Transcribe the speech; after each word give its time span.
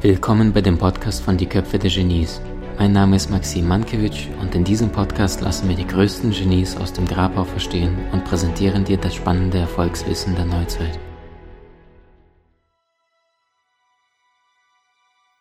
Willkommen 0.00 0.54
bei 0.54 0.62
dem 0.62 0.78
Podcast 0.78 1.22
von 1.22 1.36
Die 1.36 1.44
Köpfe 1.44 1.78
der 1.78 1.90
Genies. 1.90 2.40
Mein 2.78 2.92
Name 2.92 3.16
ist 3.16 3.30
Maxim 3.30 3.68
Mankewitsch 3.68 4.28
und 4.40 4.54
in 4.54 4.64
diesem 4.64 4.90
Podcast 4.90 5.42
lassen 5.42 5.68
wir 5.68 5.76
die 5.76 5.86
größten 5.86 6.30
Genies 6.30 6.78
aus 6.78 6.94
dem 6.94 7.04
Grabau 7.04 7.44
verstehen 7.44 7.94
und 8.12 8.24
präsentieren 8.24 8.86
dir 8.86 8.96
das 8.96 9.16
spannende 9.16 9.58
Erfolgswissen 9.58 10.34
der 10.34 10.46
Neuzeit. 10.46 10.98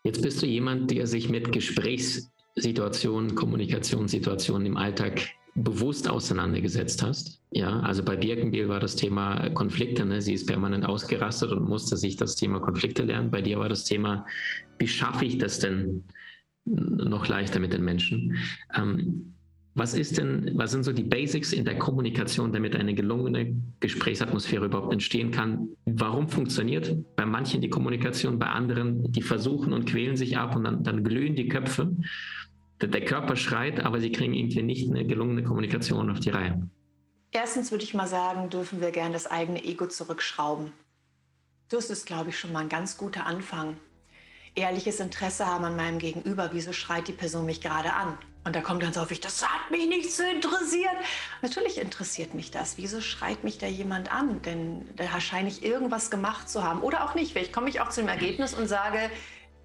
Jetzt 0.03 0.21
bist 0.21 0.41
du 0.41 0.47
jemand, 0.47 0.91
der 0.91 1.07
sich 1.07 1.29
mit 1.29 1.53
Gesprächssituationen, 1.53 3.35
Kommunikationssituationen 3.35 4.65
im 4.65 4.75
Alltag 4.75 5.21
bewusst 5.55 6.09
auseinandergesetzt 6.09 7.03
hast. 7.03 7.41
Ja, 7.51 7.81
also 7.81 8.03
bei 8.03 8.15
Birkenbiel 8.15 8.69
war 8.69 8.79
das 8.79 8.95
Thema 8.95 9.49
Konflikte. 9.49 10.05
Ne? 10.05 10.21
Sie 10.21 10.33
ist 10.33 10.47
permanent 10.47 10.85
ausgerastet 10.85 11.51
und 11.51 11.67
musste 11.67 11.97
sich 11.97 12.15
das 12.15 12.35
Thema 12.35 12.59
Konflikte 12.59 13.03
lernen. 13.03 13.31
Bei 13.31 13.41
dir 13.41 13.59
war 13.59 13.69
das 13.69 13.83
Thema, 13.83 14.25
wie 14.79 14.87
schaffe 14.87 15.25
ich 15.25 15.37
das 15.37 15.59
denn 15.59 16.05
noch 16.65 17.27
leichter 17.27 17.59
mit 17.59 17.73
den 17.73 17.83
Menschen? 17.83 18.37
Ähm, 18.75 19.33
was 19.73 19.93
ist 19.93 20.17
denn, 20.17 20.51
was 20.55 20.71
sind 20.71 20.83
so 20.83 20.91
die 20.91 21.03
Basics 21.03 21.53
in 21.53 21.63
der 21.63 21.77
Kommunikation, 21.77 22.51
damit 22.51 22.75
eine 22.75 22.93
gelungene 22.93 23.55
Gesprächsatmosphäre 23.79 24.65
überhaupt 24.65 24.91
entstehen 24.91 25.31
kann? 25.31 25.69
Warum 25.85 26.27
funktioniert 26.27 26.93
bei 27.15 27.25
manchen 27.25 27.61
die 27.61 27.69
Kommunikation, 27.69 28.37
bei 28.37 28.47
anderen, 28.47 29.09
die 29.11 29.21
versuchen 29.21 29.71
und 29.71 29.85
quälen 29.85 30.17
sich 30.17 30.37
ab 30.37 30.57
und 30.57 30.65
dann, 30.65 30.83
dann 30.83 31.03
glühen 31.05 31.35
die 31.35 31.47
Köpfe? 31.47 31.95
Der 32.87 33.05
Körper 33.05 33.35
schreit, 33.35 33.79
aber 33.79 33.99
sie 33.99 34.11
kriegen 34.11 34.33
irgendwie 34.33 34.63
nicht 34.63 34.89
eine 34.89 35.05
gelungene 35.05 35.43
Kommunikation 35.43 36.09
auf 36.09 36.19
die 36.19 36.29
Reihe. 36.29 36.69
Erstens 37.31 37.71
würde 37.71 37.83
ich 37.83 37.93
mal 37.93 38.07
sagen, 38.07 38.49
dürfen 38.49 38.81
wir 38.81 38.91
gerne 38.91 39.13
das 39.13 39.27
eigene 39.27 39.63
Ego 39.63 39.87
zurückschrauben. 39.87 40.73
Das 41.69 41.89
ist, 41.89 42.05
glaube 42.05 42.31
ich, 42.31 42.39
schon 42.39 42.51
mal 42.51 42.59
ein 42.59 42.69
ganz 42.69 42.97
guter 42.97 43.25
Anfang. 43.25 43.77
Ehrliches 44.55 44.99
Interesse 44.99 45.47
haben 45.47 45.63
an 45.63 45.77
meinem 45.77 45.97
Gegenüber. 45.97 46.49
Wieso 46.51 46.73
schreit 46.73 47.07
die 47.07 47.13
Person 47.13 47.45
mich 47.45 47.61
gerade 47.61 47.93
an? 47.93 48.17
Und 48.43 48.55
da 48.55 48.61
kommt 48.61 48.81
ganz 48.81 48.97
häufig, 48.97 49.21
das 49.21 49.47
hat 49.47 49.71
mich 49.71 49.87
nicht 49.87 50.11
so 50.11 50.23
interessiert. 50.23 50.95
Natürlich 51.41 51.77
interessiert 51.77 52.33
mich 52.33 52.51
das. 52.51 52.77
Wieso 52.77 52.99
schreit 52.99 53.45
mich 53.45 53.59
da 53.59 53.67
jemand 53.67 54.11
an? 54.11 54.41
Denn 54.41 54.89
da 54.97 55.21
scheine 55.21 55.47
ich 55.47 55.63
irgendwas 55.63 56.11
gemacht 56.11 56.49
zu 56.49 56.63
haben. 56.63 56.81
Oder 56.81 57.05
auch 57.05 57.15
nicht. 57.15 57.31
Vielleicht 57.31 57.53
komme 57.53 57.69
ich 57.69 57.79
auch 57.79 57.89
zu 57.89 58.01
dem 58.01 58.09
Ergebnis 58.09 58.53
und 58.53 58.67
sage, 58.67 58.99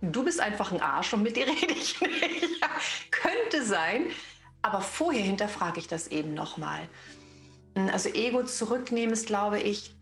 du 0.01 0.25
bist 0.25 0.41
einfach 0.41 0.73
ein 0.73 0.81
Arsch 0.81 1.13
und 1.13 1.23
mit 1.23 1.37
dir 1.37 1.47
rede 1.47 1.73
ich 1.73 2.01
nicht. 2.01 2.61
ja, 2.61 2.69
könnte 3.11 3.65
sein, 3.65 4.07
aber 4.63 4.81
vorher 4.81 5.23
hinterfrage 5.23 5.81
ich 5.81 5.89
das 5.89 6.09
eben 6.09 6.35
nochmal. 6.35 6.89
Also 7.93 8.09
Ego 8.09 8.43
zurücknehmen 8.45 9.13
ist, 9.13 9.27
glaube 9.27 9.61
ich, 9.61 9.95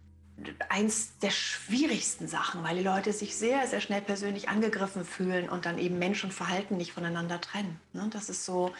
eins 0.69 1.19
der 1.19 1.31
schwierigsten 1.31 2.29
Sachen, 2.29 2.63
weil 2.65 2.77
die 2.77 2.83
Leute 2.83 3.13
sich 3.13 3.37
sehr, 3.37 3.67
sehr 3.67 3.81
schnell 3.81 4.01
persönlich 4.01 4.49
angegriffen 4.49 5.05
fühlen 5.05 5.49
und 5.49 5.67
dann 5.67 5.79
eben 5.79 5.99
Mensch 5.99 6.25
und 6.25 6.33
Verhalten 6.33 6.77
nicht 6.77 6.93
voneinander 6.93 7.41
trennen. 7.41 7.81
Ne, 7.93 8.09
das 8.13 8.29
ist 8.29 8.45
so 8.45 8.73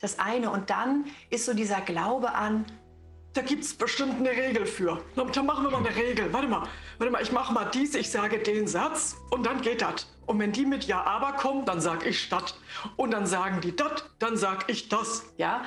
das 0.00 0.18
eine. 0.18 0.50
Und 0.50 0.70
dann 0.70 1.06
ist 1.30 1.46
so 1.46 1.54
dieser 1.54 1.80
Glaube 1.80 2.32
an, 2.32 2.66
da 3.38 3.44
gibt 3.44 3.62
es 3.62 3.72
bestimmt 3.72 4.16
eine 4.16 4.30
Regel 4.30 4.66
für. 4.66 5.00
Da 5.14 5.42
machen 5.44 5.62
wir 5.62 5.70
mal 5.70 5.78
eine 5.78 5.94
Regel. 5.94 6.32
Warte 6.32 6.48
mal, 6.48 6.66
warte 6.98 7.12
mal, 7.12 7.22
ich 7.22 7.30
mache 7.30 7.52
mal 7.52 7.66
dies, 7.66 7.94
ich 7.94 8.10
sage 8.10 8.40
den 8.40 8.66
Satz 8.66 9.16
und 9.30 9.46
dann 9.46 9.60
geht 9.60 9.80
das. 9.80 10.08
Und 10.26 10.40
wenn 10.40 10.50
die 10.50 10.66
mit 10.66 10.84
Ja, 10.88 11.04
aber 11.04 11.34
kommen, 11.34 11.64
dann 11.64 11.80
sage 11.80 12.08
ich 12.08 12.20
statt. 12.20 12.58
Und 12.96 13.12
dann 13.12 13.26
sagen 13.26 13.60
die 13.60 13.76
das, 13.76 14.04
dann 14.18 14.36
sage 14.36 14.64
ich 14.66 14.88
das. 14.88 15.22
Ja? 15.36 15.62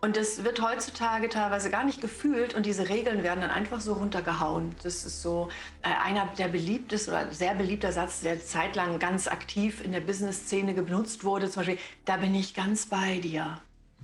Und 0.00 0.16
das 0.16 0.44
wird 0.44 0.62
heutzutage 0.62 1.28
teilweise 1.28 1.68
gar 1.68 1.84
nicht 1.84 2.00
gefühlt 2.00 2.54
und 2.54 2.64
diese 2.64 2.88
Regeln 2.88 3.22
werden 3.22 3.42
dann 3.42 3.50
einfach 3.50 3.82
so 3.82 3.92
runtergehauen. 3.92 4.74
Das 4.82 5.04
ist 5.04 5.20
so 5.20 5.50
äh, 5.82 5.88
einer 6.02 6.26
der 6.38 6.48
beliebtesten 6.48 7.12
oder 7.12 7.30
sehr 7.32 7.54
beliebter 7.54 7.92
Satz, 7.92 8.22
der 8.22 8.42
zeitlang 8.42 8.98
ganz 8.98 9.28
aktiv 9.28 9.84
in 9.84 9.92
der 9.92 10.00
Business-Szene 10.00 10.72
benutzt 10.72 11.22
wurde. 11.22 11.50
Zum 11.50 11.60
Beispiel, 11.60 11.78
da 12.06 12.16
bin 12.16 12.34
ich 12.34 12.54
ganz 12.54 12.86
bei 12.86 13.18
dir. 13.18 13.58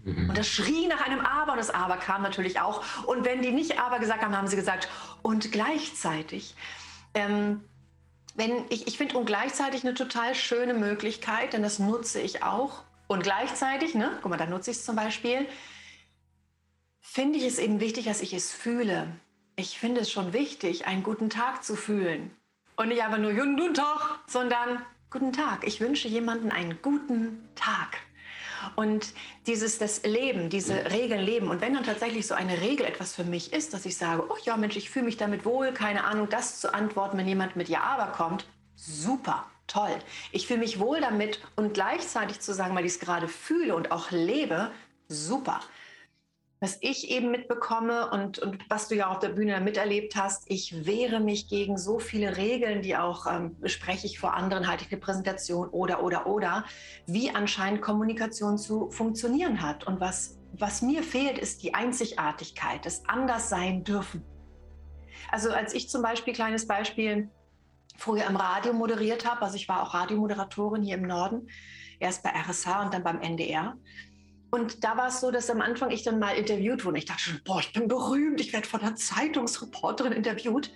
Und 0.05 0.37
das 0.37 0.49
schrie 0.49 0.87
nach 0.87 1.05
einem 1.07 1.21
Aber 1.21 1.53
und 1.53 1.59
das 1.59 1.71
Aber 1.71 1.97
kam 1.97 2.23
natürlich 2.23 2.61
auch. 2.61 2.83
Und 3.07 3.25
wenn 3.25 3.43
die 3.43 3.53
nicht 3.53 3.79
Aber 3.79 3.99
gesagt 3.99 4.23
haben, 4.23 4.37
haben 4.37 4.49
sie 4.49 4.57
gesagt, 4.57 4.89
und 5.23 5.53
gleichzeitig. 5.53 6.55
Ähm, 7.15 7.63
wenn 8.35 8.65
ich, 8.71 8.87
ich 8.87 8.97
finde 8.97 9.19
und 9.19 9.27
gleichzeitig 9.27 9.85
eine 9.85 9.95
total 9.95 10.35
schöne 10.35 10.75
Möglichkeit, 10.75 11.53
denn 11.53 11.63
das 11.63 11.79
nutze 11.79 12.21
ich 12.21 12.43
auch. 12.43 12.83
Und 13.09 13.23
gleichzeitig, 13.23 13.95
ne, 13.95 14.19
guck 14.23 14.31
mal, 14.31 14.37
da 14.37 14.47
nutze 14.47 14.71
ich 14.71 14.79
es 14.79 14.85
zum 14.85 14.97
Beispiel, 14.97 15.47
finde 17.01 17.39
ich 17.39 17.45
es 17.45 17.59
eben 17.59 17.81
wichtig, 17.81 18.05
dass 18.07 18.21
ich 18.21 18.33
es 18.33 18.53
fühle. 18.53 19.09
Ich 19.57 19.79
finde 19.79 20.01
es 20.01 20.11
schon 20.11 20.33
wichtig, 20.33 20.87
einen 20.87 21.03
guten 21.03 21.29
Tag 21.29 21.65
zu 21.65 21.77
fühlen. 21.77 22.31
Und 22.77 22.89
nicht 22.89 23.03
einfach 23.03 23.19
nur 23.19 23.33
guten 23.33 23.75
Tag, 23.75 24.21
sondern 24.27 24.81
guten 25.11 25.33
Tag. 25.33 25.67
Ich 25.67 25.81
wünsche 25.81 26.09
jemandem 26.09 26.51
einen 26.51 26.81
guten 26.81 27.47
Tag. 27.57 27.99
Und 28.77 29.13
dieses 29.47 29.79
das 29.79 30.03
Leben, 30.03 30.49
diese 30.49 30.91
Regeln 30.91 31.21
leben. 31.21 31.49
Und 31.49 31.61
wenn 31.61 31.75
dann 31.75 31.85
tatsächlich 31.85 32.27
so 32.27 32.35
eine 32.35 32.61
Regel 32.61 32.87
etwas 32.87 33.15
für 33.15 33.25
mich 33.25 33.53
ist, 33.53 33.75
dass 33.75 33.87
ich 33.87 33.97
sage, 33.97 34.25
oh 34.29 34.37
ja, 34.45 34.57
Mensch, 34.57 34.77
ich 34.77 34.91
fühle 34.91 35.07
mich 35.07 35.17
damit 35.17 35.45
wohl, 35.45 35.73
keine 35.73 36.05
Ahnung, 36.05 36.29
das 36.29 36.61
zu 36.61 36.73
antworten, 36.73 37.19
wenn 37.19 37.29
jemand 37.29 37.57
mit 37.57 37.69
Ja, 37.69 37.83
aber 37.83 38.13
kommt, 38.13 38.47
super, 38.75 39.47
toll. 39.67 39.97
Ich 40.33 40.47
fühle 40.47 40.61
mich 40.61 40.79
wohl 40.79 41.01
damit 41.01 41.41
und 41.57 41.75
gleichzeitig 41.75 42.41
zu 42.41 42.55
sagen, 42.55 42.75
weil 42.75 42.85
ich 42.85 42.93
es 42.93 43.01
gerade 43.01 43.29
fühle 43.29 43.75
und 43.75 43.93
auch 43.93 44.11
lebe, 44.11 44.71
super 45.09 45.61
was 46.61 46.77
ich 46.83 47.11
eben 47.11 47.31
mitbekomme 47.31 48.11
und, 48.11 48.39
und 48.39 48.59
was 48.69 48.87
du 48.89 48.95
ja 48.95 49.09
auf 49.09 49.19
der 49.19 49.31
Bühne 49.31 49.59
miterlebt 49.63 50.15
hast, 50.15 50.45
ich 50.47 50.85
wehre 50.85 51.19
mich 51.19 51.49
gegen 51.49 51.79
so 51.79 51.99
viele 51.99 52.37
Regeln, 52.37 52.83
die 52.83 52.97
auch 52.99 53.27
ähm, 53.27 53.59
bespreche 53.61 54.07
ich 54.07 54.19
vor 54.19 54.35
anderen, 54.35 54.69
halte 54.69 54.85
ich 54.85 54.93
eine 54.93 55.01
Präsentation 55.01 55.69
oder, 55.71 56.03
oder, 56.03 56.27
oder, 56.27 56.65
wie 57.07 57.31
anscheinend 57.31 57.81
Kommunikation 57.81 58.59
zu 58.59 58.91
funktionieren 58.91 59.63
hat. 59.63 59.87
Und 59.87 60.01
was, 60.01 60.39
was 60.53 60.83
mir 60.83 61.03
fehlt, 61.03 61.39
ist 61.39 61.63
die 61.63 61.73
Einzigartigkeit, 61.73 62.85
das 62.85 63.09
Anderssein 63.09 63.83
dürfen. 63.83 64.23
Also 65.31 65.51
als 65.51 65.73
ich 65.73 65.89
zum 65.89 66.03
Beispiel, 66.03 66.35
kleines 66.35 66.67
Beispiel, 66.67 67.31
früher 67.97 68.27
im 68.27 68.37
Radio 68.37 68.75
moderiert 68.75 69.25
habe, 69.25 69.43
also 69.43 69.57
ich 69.57 69.69
war 69.69 69.83
auch 69.83 69.95
Radiomoderatorin 69.95 70.83
hier 70.83 70.97
im 70.97 71.07
Norden, 71.07 71.49
erst 72.01 72.23
bei 72.23 72.31
RSH 72.31 72.83
und 72.83 72.93
dann 72.93 73.03
beim 73.03 73.21
NDR. 73.21 73.77
Und 74.51 74.83
da 74.83 74.97
war 74.97 75.09
es 75.09 75.21
so, 75.21 75.31
dass 75.31 75.51
am 75.51 75.61
Anfang 75.61 75.91
ich 75.91 76.03
dann 76.03 76.19
mal 76.19 76.33
interviewt 76.33 76.85
wurde. 76.85 76.99
Ich 76.99 77.05
dachte 77.05 77.23
schon, 77.23 77.41
boah, 77.45 77.61
ich 77.61 77.73
bin 77.73 77.89
berühmt, 77.89 78.41
ich 78.41 78.53
werde 78.53 78.67
von 78.67 78.81
einer 78.81 78.97
Zeitungsreporterin 78.97 80.13
interviewt 80.13 80.73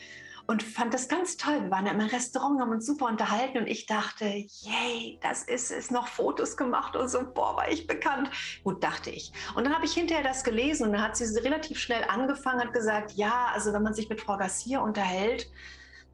und 0.46 0.62
fand 0.62 0.92
das 0.92 1.08
ganz 1.08 1.36
toll. 1.36 1.62
Wir 1.62 1.70
waren 1.70 1.86
ja 1.86 1.92
im 1.92 2.00
Restaurant, 2.00 2.60
haben 2.60 2.70
uns 2.70 2.86
super 2.86 3.06
unterhalten 3.06 3.58
und 3.58 3.66
ich 3.66 3.86
dachte, 3.86 4.26
yay, 4.26 5.18
das 5.22 5.42
ist 5.42 5.70
es, 5.70 5.90
noch 5.90 6.08
Fotos 6.08 6.56
gemacht 6.56 6.96
und 6.96 7.08
so, 7.08 7.24
boah, 7.32 7.56
war 7.56 7.70
ich 7.70 7.86
bekannt. 7.86 8.30
Gut, 8.62 8.82
dachte 8.84 9.10
ich. 9.10 9.32
Und 9.54 9.64
dann 9.64 9.74
habe 9.74 9.86
ich 9.86 9.94
hinterher 9.94 10.22
das 10.22 10.44
gelesen 10.44 10.86
und 10.86 10.92
dann 10.92 11.02
hat 11.02 11.16
sie 11.16 11.24
relativ 11.40 11.78
schnell 11.78 12.04
angefangen, 12.04 12.60
hat 12.60 12.72
gesagt, 12.72 13.12
ja, 13.12 13.50
also 13.54 13.72
wenn 13.72 13.82
man 13.82 13.94
sich 13.94 14.08
mit 14.08 14.20
Frau 14.20 14.36
Garcia 14.36 14.80
unterhält, 14.80 15.50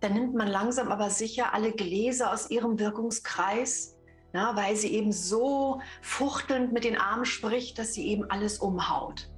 dann 0.00 0.15
nimmt 0.15 0.34
man 0.34 0.49
langsam 0.49 0.91
aber 0.91 1.10
sicher 1.10 1.53
alle 1.53 1.72
Gläser 1.72 2.32
aus 2.32 2.50
ihrem 2.50 2.78
Wirkungskreis 2.78 3.97
na, 4.32 4.56
weil 4.56 4.76
sie 4.76 4.92
eben 4.92 5.12
so 5.12 5.80
fuchtelnd 6.02 6.72
mit 6.72 6.84
den 6.84 6.96
Armen 6.96 7.24
spricht, 7.24 7.78
dass 7.78 7.94
sie 7.94 8.06
eben 8.08 8.24
alles 8.30 8.58
umhaut. 8.58 9.28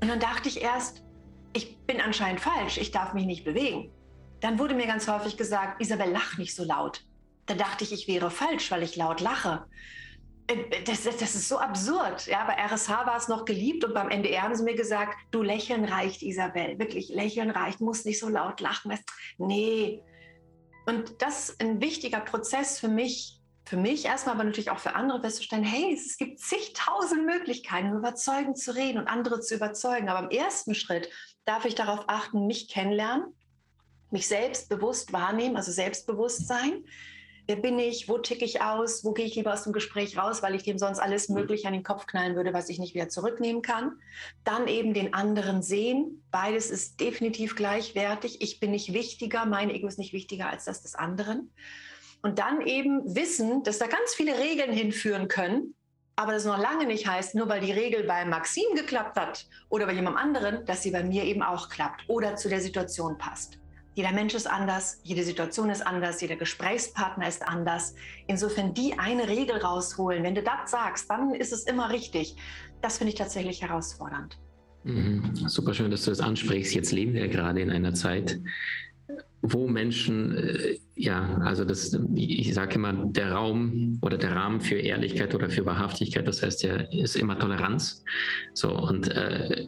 Und 0.00 0.08
dann 0.08 0.20
dachte 0.20 0.48
ich 0.48 0.62
erst, 0.62 1.02
ich 1.52 1.78
bin 1.86 2.00
anscheinend 2.00 2.40
falsch, 2.40 2.78
ich 2.78 2.90
darf 2.90 3.14
mich 3.14 3.26
nicht 3.26 3.44
bewegen. 3.44 3.90
Dann 4.40 4.58
wurde 4.58 4.74
mir 4.74 4.86
ganz 4.86 5.08
häufig 5.08 5.36
gesagt, 5.36 5.80
Isabel, 5.80 6.10
lach 6.10 6.36
nicht 6.38 6.54
so 6.54 6.64
laut. 6.64 7.04
Dann 7.46 7.58
dachte 7.58 7.84
ich, 7.84 7.92
ich 7.92 8.08
wäre 8.08 8.30
falsch, 8.30 8.70
weil 8.70 8.82
ich 8.82 8.96
laut 8.96 9.20
lache. 9.20 9.66
Äh, 10.48 10.82
das, 10.84 11.04
das, 11.04 11.16
das, 11.16 11.34
ist 11.34 11.48
so 11.48 11.58
absurd. 11.58 12.26
Ja, 12.26 12.44
bei 12.44 12.54
RSH 12.54 13.06
war 13.06 13.16
es 13.16 13.28
noch 13.28 13.44
geliebt 13.44 13.84
und 13.84 13.94
beim 13.94 14.10
NDR 14.10 14.42
haben 14.42 14.54
sie 14.54 14.64
mir 14.64 14.74
gesagt, 14.74 15.16
du 15.30 15.42
lächeln 15.42 15.84
reicht, 15.84 16.22
Isabel. 16.22 16.78
Wirklich, 16.78 17.08
lächeln 17.08 17.50
reicht, 17.50 17.80
muss 17.80 18.04
nicht 18.04 18.18
so 18.18 18.28
laut 18.28 18.60
lachen. 18.60 18.92
Nee. 19.38 20.02
Und 20.86 21.20
das 21.20 21.50
ist 21.50 21.60
ein 21.60 21.80
wichtiger 21.80 22.20
Prozess 22.20 22.78
für 22.78 22.88
mich, 22.88 23.35
für 23.66 23.76
mich 23.76 24.04
erstmal, 24.04 24.36
aber 24.36 24.44
natürlich 24.44 24.70
auch 24.70 24.78
für 24.78 24.94
andere 24.94 25.20
festzustellen, 25.20 25.64
hey, 25.64 25.92
es 25.92 26.16
gibt 26.16 26.38
zigtausend 26.38 27.26
Möglichkeiten, 27.26 27.92
überzeugend 27.92 28.56
zu 28.56 28.74
reden 28.74 28.98
und 28.98 29.08
andere 29.08 29.40
zu 29.40 29.56
überzeugen. 29.56 30.08
Aber 30.08 30.30
im 30.30 30.30
ersten 30.30 30.74
Schritt 30.74 31.10
darf 31.44 31.64
ich 31.64 31.74
darauf 31.74 32.04
achten, 32.06 32.46
mich 32.46 32.68
kennenlernen, 32.68 33.34
mich 34.12 34.28
selbst 34.28 34.68
bewusst 34.68 35.12
wahrnehmen, 35.12 35.56
also 35.56 35.72
Selbstbewusstsein. 35.72 36.84
Wer 37.48 37.56
bin 37.56 37.78
ich? 37.80 38.08
Wo 38.08 38.18
ticke 38.18 38.44
ich 38.44 38.60
aus? 38.62 39.04
Wo 39.04 39.12
gehe 39.12 39.26
ich 39.26 39.34
lieber 39.34 39.52
aus 39.52 39.64
dem 39.64 39.72
Gespräch 39.72 40.16
raus, 40.16 40.42
weil 40.42 40.54
ich 40.54 40.62
dem 40.62 40.78
sonst 40.78 41.00
alles 41.00 41.28
Mögliche 41.28 41.66
an 41.66 41.74
den 41.74 41.82
Kopf 41.82 42.06
knallen 42.06 42.36
würde, 42.36 42.52
was 42.52 42.68
ich 42.68 42.78
nicht 42.78 42.94
wieder 42.94 43.08
zurücknehmen 43.08 43.62
kann? 43.62 44.00
Dann 44.44 44.68
eben 44.68 44.94
den 44.94 45.12
anderen 45.12 45.62
sehen. 45.62 46.22
Beides 46.30 46.70
ist 46.70 47.00
definitiv 47.00 47.56
gleichwertig. 47.56 48.42
Ich 48.42 48.60
bin 48.60 48.70
nicht 48.70 48.92
wichtiger, 48.92 49.44
mein 49.44 49.70
Ego 49.70 49.88
ist 49.88 49.98
nicht 49.98 50.12
wichtiger 50.12 50.48
als 50.48 50.64
das 50.64 50.82
des 50.82 50.94
anderen. 50.94 51.50
Und 52.26 52.40
dann 52.40 52.60
eben 52.60 53.14
wissen, 53.14 53.62
dass 53.62 53.78
da 53.78 53.86
ganz 53.86 54.14
viele 54.16 54.36
Regeln 54.36 54.72
hinführen 54.72 55.28
können, 55.28 55.74
Aber 56.18 56.32
das 56.32 56.46
noch 56.46 56.58
lange 56.58 56.86
nicht 56.86 57.06
heißt, 57.06 57.34
nur 57.34 57.48
weil 57.48 57.60
die 57.60 57.72
Regel 57.72 58.04
bei 58.04 58.24
Maxim 58.24 58.74
geklappt 58.74 59.20
hat 59.20 59.46
oder 59.68 59.84
bei 59.84 59.92
jemand 59.92 60.16
anderen, 60.16 60.64
dass 60.64 60.82
sie 60.82 60.90
bei 60.90 61.04
mir 61.04 61.24
eben 61.24 61.42
auch 61.42 61.68
klappt 61.68 62.04
oder 62.08 62.36
zu 62.36 62.48
der 62.48 62.62
Situation 62.62 63.18
passt. 63.18 63.58
Jeder 63.94 64.12
Mensch 64.12 64.34
ist 64.34 64.46
anders, 64.46 64.98
jede 65.02 65.22
Situation 65.22 65.68
ist 65.68 65.86
anders, 65.86 66.20
jeder 66.22 66.36
Gesprächspartner 66.36 67.28
ist 67.28 67.46
anders. 67.46 67.94
Insofern 68.26 68.72
die 68.72 68.98
eine 68.98 69.28
Regel 69.28 69.58
rausholen, 69.58 70.22
wenn 70.22 70.34
du 70.34 70.42
das 70.42 70.70
sagst, 70.70 71.10
dann 71.10 71.34
ist 71.34 71.52
es 71.52 71.64
immer 71.64 71.90
richtig. 71.90 72.36
Das 72.80 72.96
finde 72.96 73.12
ich 73.12 73.18
tatsächlich 73.18 73.62
herausfordernd. 73.62 74.38
Mhm. 74.84 75.34
Super 75.48 75.74
schön, 75.74 75.90
dass 75.90 76.04
du 76.04 76.10
das 76.10 76.20
ansprichst. 76.20 76.74
Jetzt 76.74 76.92
leben 76.92 77.12
wir 77.12 77.28
gerade 77.28 77.60
in 77.60 77.70
einer 77.70 77.92
Zeit, 77.92 78.38
wo 79.52 79.68
Menschen, 79.68 80.36
äh, 80.36 80.76
ja, 80.94 81.38
also 81.38 81.64
das, 81.64 81.98
ich 82.14 82.54
sage 82.54 82.76
immer, 82.76 82.92
der 82.92 83.32
Raum 83.32 83.98
oder 84.02 84.18
der 84.18 84.34
Rahmen 84.34 84.60
für 84.60 84.76
Ehrlichkeit 84.76 85.34
oder 85.34 85.50
für 85.50 85.64
Wahrhaftigkeit, 85.66 86.26
das 86.26 86.42
heißt 86.42 86.62
ja, 86.62 86.76
ist 86.76 87.16
immer 87.16 87.38
Toleranz. 87.38 88.04
So, 88.54 88.76
und 88.76 89.08
äh, 89.08 89.66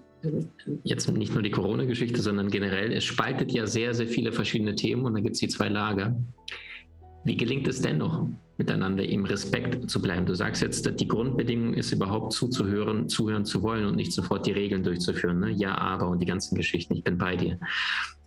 jetzt 0.84 1.10
nicht 1.10 1.32
nur 1.32 1.42
die 1.42 1.50
Corona-Geschichte, 1.50 2.20
sondern 2.20 2.50
generell, 2.50 2.92
es 2.92 3.04
spaltet 3.04 3.52
ja 3.52 3.66
sehr, 3.66 3.94
sehr 3.94 4.08
viele 4.08 4.32
verschiedene 4.32 4.74
Themen 4.74 5.04
und 5.04 5.14
da 5.14 5.20
gibt 5.20 5.34
es 5.34 5.40
die 5.40 5.48
zwei 5.48 5.68
Lager. 5.68 6.16
Wie 7.24 7.36
gelingt 7.36 7.68
es 7.68 7.80
dennoch, 7.80 8.26
miteinander 8.56 9.04
im 9.04 9.24
Respekt 9.24 9.90
zu 9.90 10.00
bleiben? 10.00 10.26
Du 10.26 10.34
sagst 10.34 10.62
jetzt, 10.62 10.98
die 10.98 11.08
Grundbedingung 11.08 11.74
ist 11.74 11.92
überhaupt 11.92 12.32
zuzuhören, 12.32 13.08
zuhören 13.08 13.44
zu 13.44 13.62
wollen 13.62 13.86
und 13.86 13.96
nicht 13.96 14.12
sofort 14.12 14.46
die 14.46 14.52
Regeln 14.52 14.82
durchzuführen. 14.82 15.40
Ne? 15.40 15.50
Ja, 15.50 15.76
aber 15.76 16.08
und 16.08 16.20
die 16.20 16.26
ganzen 16.26 16.54
Geschichten, 16.56 16.94
ich 16.94 17.04
bin 17.04 17.18
bei 17.18 17.36
dir. 17.36 17.58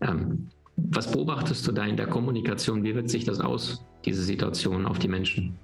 Ähm, 0.01 0.49
was 0.89 1.11
beobachtest 1.11 1.67
du 1.67 1.71
da 1.71 1.85
in 1.85 1.97
der 1.97 2.07
Kommunikation? 2.07 2.83
Wie 2.83 2.95
wirkt 2.95 3.09
sich 3.09 3.25
das 3.25 3.39
aus, 3.39 3.85
diese 4.05 4.23
Situation 4.23 4.85
auf 4.85 4.99
die 4.99 5.07
Menschen? 5.07 5.57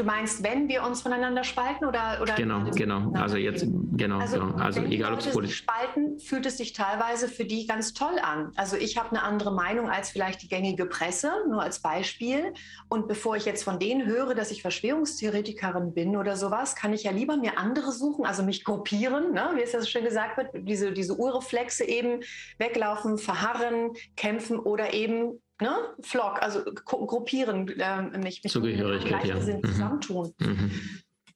Du 0.00 0.06
meinst, 0.06 0.42
wenn 0.42 0.66
wir 0.66 0.82
uns 0.82 1.02
voneinander 1.02 1.44
spalten 1.44 1.84
oder, 1.84 2.20
oder 2.22 2.34
genau, 2.34 2.64
genau. 2.70 3.12
Also 3.12 3.36
jetzt 3.36 3.66
genau, 3.92 4.18
also, 4.18 4.40
genau. 4.40 4.56
Also 4.56 4.82
wenn 4.82 4.92
egal 4.92 5.12
ob 5.12 5.20
es 5.20 5.30
politisch 5.30 5.58
spalten, 5.58 6.18
fühlt 6.18 6.46
es 6.46 6.56
sich 6.56 6.72
teilweise 6.72 7.28
für 7.28 7.44
die 7.44 7.66
ganz 7.66 7.92
toll 7.92 8.18
an. 8.22 8.50
Also 8.56 8.78
ich 8.78 8.96
habe 8.96 9.10
eine 9.10 9.22
andere 9.22 9.52
Meinung 9.52 9.90
als 9.90 10.08
vielleicht 10.08 10.40
die 10.40 10.48
gängige 10.48 10.86
Presse, 10.86 11.30
nur 11.50 11.60
als 11.60 11.80
Beispiel. 11.80 12.54
Und 12.88 13.08
bevor 13.08 13.36
ich 13.36 13.44
jetzt 13.44 13.62
von 13.62 13.78
denen 13.78 14.06
höre, 14.06 14.34
dass 14.34 14.50
ich 14.50 14.62
Verschwörungstheoretikerin 14.62 15.92
bin 15.92 16.16
oder 16.16 16.34
sowas, 16.34 16.74
kann 16.76 16.94
ich 16.94 17.02
ja 17.02 17.10
lieber 17.10 17.36
mir 17.36 17.58
andere 17.58 17.92
suchen, 17.92 18.24
also 18.24 18.42
mich 18.42 18.64
gruppieren, 18.64 19.34
ne? 19.34 19.50
wie 19.56 19.60
es 19.60 19.72
ja 19.72 19.80
so 19.80 19.86
schön 19.86 20.04
gesagt 20.04 20.38
wird, 20.38 20.48
diese 20.66 20.92
diese 20.92 21.14
Urreflexe 21.14 21.84
eben 21.84 22.22
weglaufen, 22.56 23.18
verharren, 23.18 23.90
kämpfen 24.16 24.58
oder 24.58 24.94
eben 24.94 25.42
ne, 25.60 25.76
Flock, 26.00 26.42
also 26.42 26.62
gruppieren, 26.84 27.68
äh, 27.68 28.18
mich 28.18 28.42
mit 28.42 28.52
Zugehörigkeit, 28.52 29.24
ja. 29.24 29.36
Mhm. 29.36 29.64
zusammentun. 29.64 30.34
Mhm. 30.38 30.70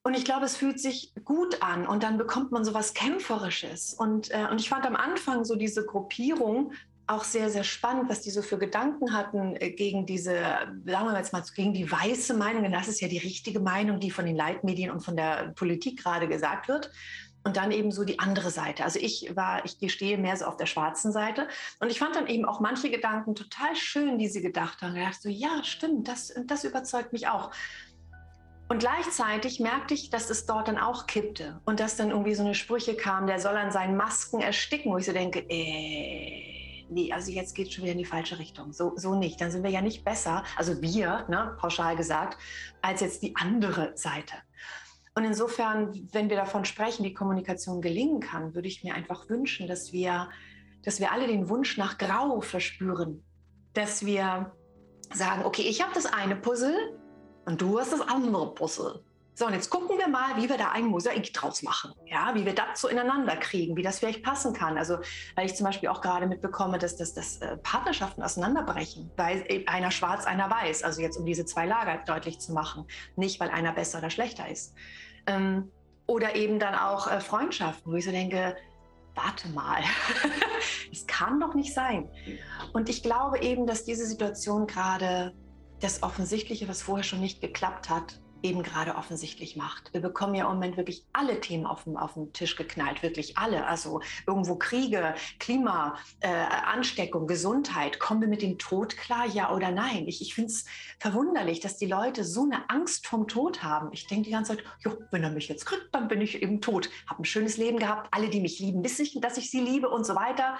Und 0.02 0.14
ich 0.14 0.24
glaube, 0.24 0.44
es 0.44 0.56
fühlt 0.56 0.80
sich 0.80 1.14
gut 1.24 1.62
an 1.62 1.86
und 1.86 2.02
dann 2.02 2.18
bekommt 2.18 2.52
man 2.52 2.62
so 2.64 2.74
was 2.74 2.92
Kämpferisches. 2.92 3.94
Und, 3.94 4.30
äh, 4.30 4.46
und 4.50 4.60
ich 4.60 4.68
fand 4.68 4.86
am 4.86 4.96
Anfang 4.96 5.44
so 5.44 5.56
diese 5.56 5.86
Gruppierung 5.86 6.72
auch 7.06 7.24
sehr, 7.24 7.50
sehr 7.50 7.64
spannend, 7.64 8.08
was 8.08 8.20
die 8.20 8.30
so 8.30 8.42
für 8.42 8.58
Gedanken 8.58 9.14
hatten 9.14 9.56
äh, 9.56 9.70
gegen 9.70 10.06
diese, 10.06 10.34
sagen 10.34 10.84
wir 10.84 11.16
jetzt 11.16 11.32
mal, 11.32 11.42
gegen 11.54 11.72
die 11.72 11.90
weiße 11.90 12.34
Meinung, 12.34 12.62
denn 12.62 12.72
das 12.72 12.88
ist 12.88 13.00
ja 13.00 13.08
die 13.08 13.18
richtige 13.18 13.60
Meinung, 13.60 14.00
die 14.00 14.10
von 14.10 14.26
den 14.26 14.36
Leitmedien 14.36 14.90
und 14.90 15.00
von 15.00 15.16
der 15.16 15.52
Politik 15.54 16.02
gerade 16.02 16.28
gesagt 16.28 16.68
wird 16.68 16.90
und 17.44 17.56
dann 17.56 17.70
eben 17.70 17.92
so 17.92 18.04
die 18.04 18.18
andere 18.18 18.50
Seite. 18.50 18.84
Also 18.84 18.98
ich 18.98 19.36
war, 19.36 19.62
ich 19.64 19.92
stehe 19.92 20.18
mehr 20.18 20.36
so 20.36 20.46
auf 20.46 20.56
der 20.56 20.66
schwarzen 20.66 21.12
Seite 21.12 21.46
und 21.78 21.90
ich 21.90 21.98
fand 21.98 22.16
dann 22.16 22.26
eben 22.26 22.46
auch 22.46 22.58
manche 22.60 22.90
Gedanken 22.90 23.34
total 23.34 23.76
schön, 23.76 24.18
die 24.18 24.28
sie 24.28 24.42
gedacht 24.42 24.82
haben. 24.82 24.96
Ich 24.96 25.04
dachte 25.04 25.20
so, 25.22 25.28
ja, 25.28 25.62
stimmt, 25.62 26.08
das, 26.08 26.34
das 26.46 26.64
überzeugt 26.64 27.12
mich 27.12 27.28
auch. 27.28 27.50
Und 28.68 28.78
gleichzeitig 28.78 29.60
merkte 29.60 29.92
ich, 29.92 30.08
dass 30.08 30.30
es 30.30 30.46
dort 30.46 30.68
dann 30.68 30.78
auch 30.78 31.06
kippte 31.06 31.60
und 31.66 31.80
dass 31.80 31.96
dann 31.96 32.10
irgendwie 32.10 32.34
so 32.34 32.42
eine 32.42 32.54
Sprüche 32.54 32.96
kam, 32.96 33.26
der 33.26 33.38
soll 33.38 33.56
an 33.56 33.70
seinen 33.70 33.96
Masken 33.96 34.40
ersticken, 34.40 34.90
wo 34.90 34.96
ich 34.96 35.04
so 35.04 35.12
denke, 35.12 35.40
äh, 35.50 36.86
nee, 36.88 37.12
also 37.12 37.30
jetzt 37.30 37.54
geht 37.54 37.72
schon 37.72 37.84
wieder 37.84 37.92
in 37.92 37.98
die 37.98 38.06
falsche 38.06 38.38
Richtung. 38.38 38.72
So, 38.72 38.94
so 38.96 39.14
nicht. 39.14 39.38
Dann 39.38 39.50
sind 39.50 39.64
wir 39.64 39.70
ja 39.70 39.82
nicht 39.82 40.02
besser, 40.02 40.44
also 40.56 40.80
wir, 40.80 41.26
ne, 41.28 41.54
pauschal 41.60 41.94
gesagt, 41.94 42.38
als 42.80 43.02
jetzt 43.02 43.22
die 43.22 43.36
andere 43.36 43.92
Seite. 43.96 44.34
Und 45.16 45.24
insofern, 45.24 46.08
wenn 46.12 46.28
wir 46.28 46.36
davon 46.36 46.64
sprechen, 46.64 47.04
wie 47.04 47.14
Kommunikation 47.14 47.80
gelingen 47.80 48.20
kann, 48.20 48.54
würde 48.54 48.66
ich 48.66 48.82
mir 48.82 48.94
einfach 48.94 49.28
wünschen, 49.28 49.68
dass 49.68 49.92
wir, 49.92 50.28
dass 50.82 50.98
wir 50.98 51.12
alle 51.12 51.28
den 51.28 51.48
Wunsch 51.48 51.78
nach 51.78 51.98
Grau 51.98 52.40
verspüren. 52.40 53.22
Dass 53.74 54.04
wir 54.04 54.52
sagen, 55.12 55.44
okay, 55.44 55.62
ich 55.62 55.82
habe 55.82 55.92
das 55.94 56.06
eine 56.06 56.34
Puzzle 56.34 56.98
und 57.44 57.60
du 57.60 57.78
hast 57.78 57.92
das 57.92 58.00
andere 58.00 58.54
Puzzle. 58.54 59.04
So, 59.36 59.46
und 59.46 59.52
jetzt 59.52 59.68
gucken 59.68 59.98
wir 59.98 60.06
mal, 60.06 60.36
wie 60.36 60.48
wir 60.48 60.56
da 60.56 60.70
ein 60.70 60.86
Mosaik 60.86 61.32
draus 61.32 61.64
machen. 61.64 61.92
Ja, 62.06 62.36
wie 62.36 62.46
wir 62.46 62.54
das 62.54 62.80
so 62.80 62.86
ineinander 62.86 63.36
kriegen, 63.36 63.76
wie 63.76 63.82
das 63.82 63.98
vielleicht 63.98 64.22
passen 64.22 64.52
kann. 64.52 64.78
Also, 64.78 64.98
weil 65.34 65.46
ich 65.46 65.56
zum 65.56 65.66
Beispiel 65.66 65.88
auch 65.88 66.00
gerade 66.00 66.28
mitbekomme, 66.28 66.78
dass, 66.78 66.96
dass, 66.96 67.14
dass 67.14 67.38
äh, 67.38 67.56
Partnerschaften 67.56 68.22
auseinanderbrechen, 68.22 69.10
weil 69.16 69.44
einer 69.66 69.90
schwarz, 69.90 70.24
einer 70.24 70.48
weiß. 70.50 70.84
Also 70.84 71.02
jetzt, 71.02 71.16
um 71.16 71.26
diese 71.26 71.44
zwei 71.44 71.66
Lager 71.66 71.98
deutlich 72.06 72.38
zu 72.38 72.52
machen. 72.52 72.86
Nicht, 73.16 73.40
weil 73.40 73.50
einer 73.50 73.72
besser 73.72 73.98
oder 73.98 74.10
schlechter 74.10 74.48
ist. 74.48 74.72
Ähm, 75.26 75.72
oder 76.06 76.36
eben 76.36 76.60
dann 76.60 76.76
auch 76.76 77.10
äh, 77.10 77.20
Freundschaften, 77.20 77.90
wo 77.90 77.96
ich 77.96 78.04
so 78.04 78.12
denke, 78.12 78.56
warte 79.16 79.48
mal, 79.48 79.82
es 80.92 81.08
kann 81.08 81.40
doch 81.40 81.54
nicht 81.54 81.74
sein. 81.74 82.08
Und 82.72 82.88
ich 82.88 83.02
glaube 83.02 83.40
eben, 83.40 83.66
dass 83.66 83.84
diese 83.84 84.06
Situation 84.06 84.68
gerade 84.68 85.34
das 85.80 86.04
Offensichtliche, 86.04 86.68
was 86.68 86.82
vorher 86.82 87.04
schon 87.04 87.20
nicht 87.20 87.40
geklappt 87.40 87.90
hat, 87.90 88.20
eben 88.44 88.62
gerade 88.62 88.94
offensichtlich 88.94 89.56
macht. 89.56 89.92
Wir 89.92 90.00
bekommen 90.00 90.34
ja 90.34 90.44
im 90.44 90.52
Moment 90.52 90.76
wirklich 90.76 91.04
alle 91.12 91.40
Themen 91.40 91.64
auf 91.64 91.84
den, 91.84 91.96
auf 91.96 92.14
den 92.14 92.32
Tisch 92.34 92.56
geknallt, 92.56 93.02
wirklich 93.02 93.38
alle. 93.38 93.66
Also 93.66 94.00
irgendwo 94.26 94.56
Kriege, 94.56 95.14
Klima, 95.38 95.96
äh, 96.20 96.28
Ansteckung, 96.28 97.26
Gesundheit. 97.26 97.98
Kommen 97.98 98.20
wir 98.20 98.28
mit 98.28 98.42
dem 98.42 98.58
Tod 98.58 98.96
klar, 98.98 99.26
ja 99.26 99.52
oder 99.52 99.70
nein? 99.70 100.06
Ich, 100.06 100.20
ich 100.20 100.34
finde 100.34 100.50
es 100.50 100.66
verwunderlich, 100.98 101.60
dass 101.60 101.78
die 101.78 101.86
Leute 101.86 102.22
so 102.22 102.42
eine 102.42 102.68
Angst 102.68 103.06
vom 103.06 103.26
Tod 103.26 103.62
haben. 103.62 103.88
Ich 103.92 104.06
denke 104.06 104.24
die 104.24 104.32
ganze 104.32 104.56
Zeit, 104.56 104.64
jo, 104.80 104.98
wenn 105.10 105.24
er 105.24 105.30
mich 105.30 105.48
jetzt 105.48 105.64
kriegt, 105.64 105.94
dann 105.94 106.08
bin 106.08 106.20
ich 106.20 106.42
eben 106.42 106.60
tot. 106.60 106.90
Habe 107.06 107.22
ein 107.22 107.24
schönes 107.24 107.56
Leben 107.56 107.78
gehabt. 107.78 108.08
Alle, 108.10 108.28
die 108.28 108.40
mich 108.40 108.60
lieben, 108.60 108.84
wissen, 108.84 109.22
dass 109.22 109.38
ich 109.38 109.50
sie 109.50 109.60
liebe 109.60 109.88
und 109.88 110.04
so 110.04 110.14
weiter 110.14 110.58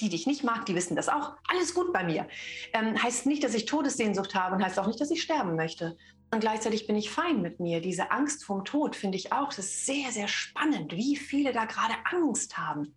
die 0.00 0.08
dich 0.08 0.26
nicht 0.26 0.44
mag, 0.44 0.66
die 0.66 0.74
wissen 0.74 0.96
das 0.96 1.08
auch. 1.08 1.32
Alles 1.48 1.74
gut 1.74 1.92
bei 1.92 2.04
mir. 2.04 2.28
Ähm, 2.72 3.02
heißt 3.02 3.26
nicht, 3.26 3.42
dass 3.44 3.54
ich 3.54 3.64
Todessehnsucht 3.64 4.34
habe 4.34 4.56
und 4.56 4.64
heißt 4.64 4.78
auch 4.78 4.86
nicht, 4.86 5.00
dass 5.00 5.10
ich 5.10 5.22
sterben 5.22 5.56
möchte. 5.56 5.96
Und 6.30 6.40
gleichzeitig 6.40 6.86
bin 6.86 6.96
ich 6.96 7.10
fein 7.10 7.40
mit 7.40 7.60
mir. 7.60 7.80
Diese 7.80 8.10
Angst 8.10 8.44
vom 8.44 8.64
Tod 8.64 8.96
finde 8.96 9.16
ich 9.16 9.32
auch, 9.32 9.48
das 9.48 9.60
ist 9.60 9.86
sehr, 9.86 10.10
sehr 10.10 10.28
spannend, 10.28 10.92
wie 10.92 11.16
viele 11.16 11.52
da 11.52 11.64
gerade 11.64 11.94
Angst 12.10 12.58
haben. 12.58 12.92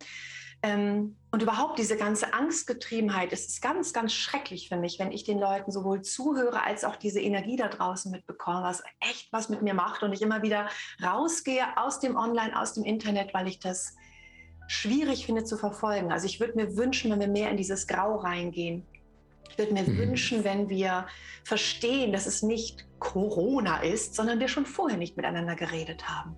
Ähm, 0.62 1.16
und 1.30 1.42
überhaupt 1.42 1.78
diese 1.78 1.96
ganze 1.96 2.34
Angstgetriebenheit, 2.34 3.32
es 3.32 3.46
ist 3.46 3.62
ganz, 3.62 3.94
ganz 3.94 4.12
schrecklich 4.12 4.68
für 4.68 4.76
mich, 4.76 4.98
wenn 4.98 5.10
ich 5.10 5.24
den 5.24 5.38
Leuten 5.38 5.70
sowohl 5.70 6.02
zuhöre 6.02 6.62
als 6.62 6.84
auch 6.84 6.96
diese 6.96 7.20
Energie 7.20 7.56
da 7.56 7.68
draußen 7.68 8.10
mitbekomme, 8.10 8.62
was 8.62 8.82
echt 9.00 9.32
was 9.32 9.48
mit 9.48 9.62
mir 9.62 9.72
macht 9.72 10.02
und 10.02 10.12
ich 10.12 10.20
immer 10.20 10.42
wieder 10.42 10.68
rausgehe 11.02 11.64
aus 11.78 12.00
dem 12.00 12.16
Online, 12.16 12.60
aus 12.60 12.74
dem 12.74 12.84
Internet, 12.84 13.32
weil 13.32 13.48
ich 13.48 13.58
das 13.58 13.96
schwierig 14.70 15.26
finde 15.26 15.42
zu 15.42 15.56
verfolgen. 15.56 16.12
Also 16.12 16.26
ich 16.26 16.38
würde 16.38 16.54
mir 16.54 16.76
wünschen, 16.76 17.10
wenn 17.10 17.18
wir 17.18 17.26
mehr 17.26 17.50
in 17.50 17.56
dieses 17.56 17.88
Grau 17.88 18.14
reingehen, 18.14 18.86
ich 19.50 19.58
würde 19.58 19.72
mir 19.72 19.82
mhm. 19.82 19.98
wünschen, 19.98 20.44
wenn 20.44 20.68
wir 20.68 21.08
verstehen, 21.42 22.12
dass 22.12 22.26
es 22.26 22.42
nicht 22.42 22.86
Corona 23.00 23.82
ist, 23.82 24.14
sondern 24.14 24.38
wir 24.38 24.46
schon 24.46 24.66
vorher 24.66 24.96
nicht 24.96 25.16
miteinander 25.16 25.56
geredet 25.56 26.08
haben. 26.08 26.36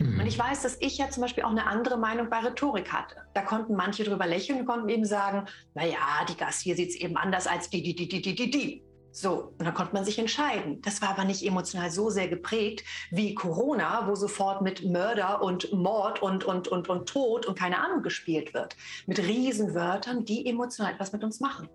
Mhm. 0.00 0.18
Und 0.18 0.26
ich 0.26 0.36
weiß, 0.36 0.62
dass 0.62 0.76
ich 0.80 0.98
ja 0.98 1.08
zum 1.08 1.20
Beispiel 1.20 1.44
auch 1.44 1.52
eine 1.52 1.68
andere 1.68 1.98
Meinung 1.98 2.28
bei 2.28 2.40
Rhetorik 2.40 2.92
hatte. 2.92 3.14
Da 3.32 3.42
konnten 3.42 3.76
manche 3.76 4.02
drüber 4.02 4.26
lächeln 4.26 4.58
und 4.58 4.66
konnten 4.66 4.88
eben 4.88 5.04
sagen, 5.04 5.46
naja, 5.74 6.26
die 6.28 6.36
Gast 6.36 6.62
hier 6.62 6.74
sieht 6.74 6.88
es 6.88 6.96
eben 6.96 7.16
anders 7.16 7.46
als 7.46 7.70
die, 7.70 7.80
die, 7.80 7.94
die, 7.94 8.08
die, 8.08 8.20
die, 8.20 8.34
die, 8.34 8.50
die. 8.50 8.82
So, 9.10 9.54
und 9.58 9.64
dann 9.64 9.74
konnte 9.74 9.94
man 9.94 10.04
sich 10.04 10.18
entscheiden. 10.18 10.80
Das 10.82 11.02
war 11.02 11.10
aber 11.10 11.24
nicht 11.24 11.44
emotional 11.44 11.90
so 11.90 12.10
sehr 12.10 12.28
geprägt 12.28 12.84
wie 13.10 13.34
Corona, 13.34 14.06
wo 14.06 14.14
sofort 14.14 14.62
mit 14.62 14.84
Mörder 14.84 15.42
und 15.42 15.72
Mord 15.72 16.22
und, 16.22 16.44
und, 16.44 16.68
und, 16.68 16.88
und 16.88 17.08
Tod 17.08 17.46
und 17.46 17.58
keine 17.58 17.78
Ahnung 17.78 18.02
gespielt 18.02 18.54
wird. 18.54 18.76
Mit 19.06 19.18
Riesenwörtern, 19.18 20.24
die 20.24 20.46
emotional 20.46 20.92
etwas 20.92 21.12
mit 21.12 21.24
uns 21.24 21.40
machen 21.40 21.68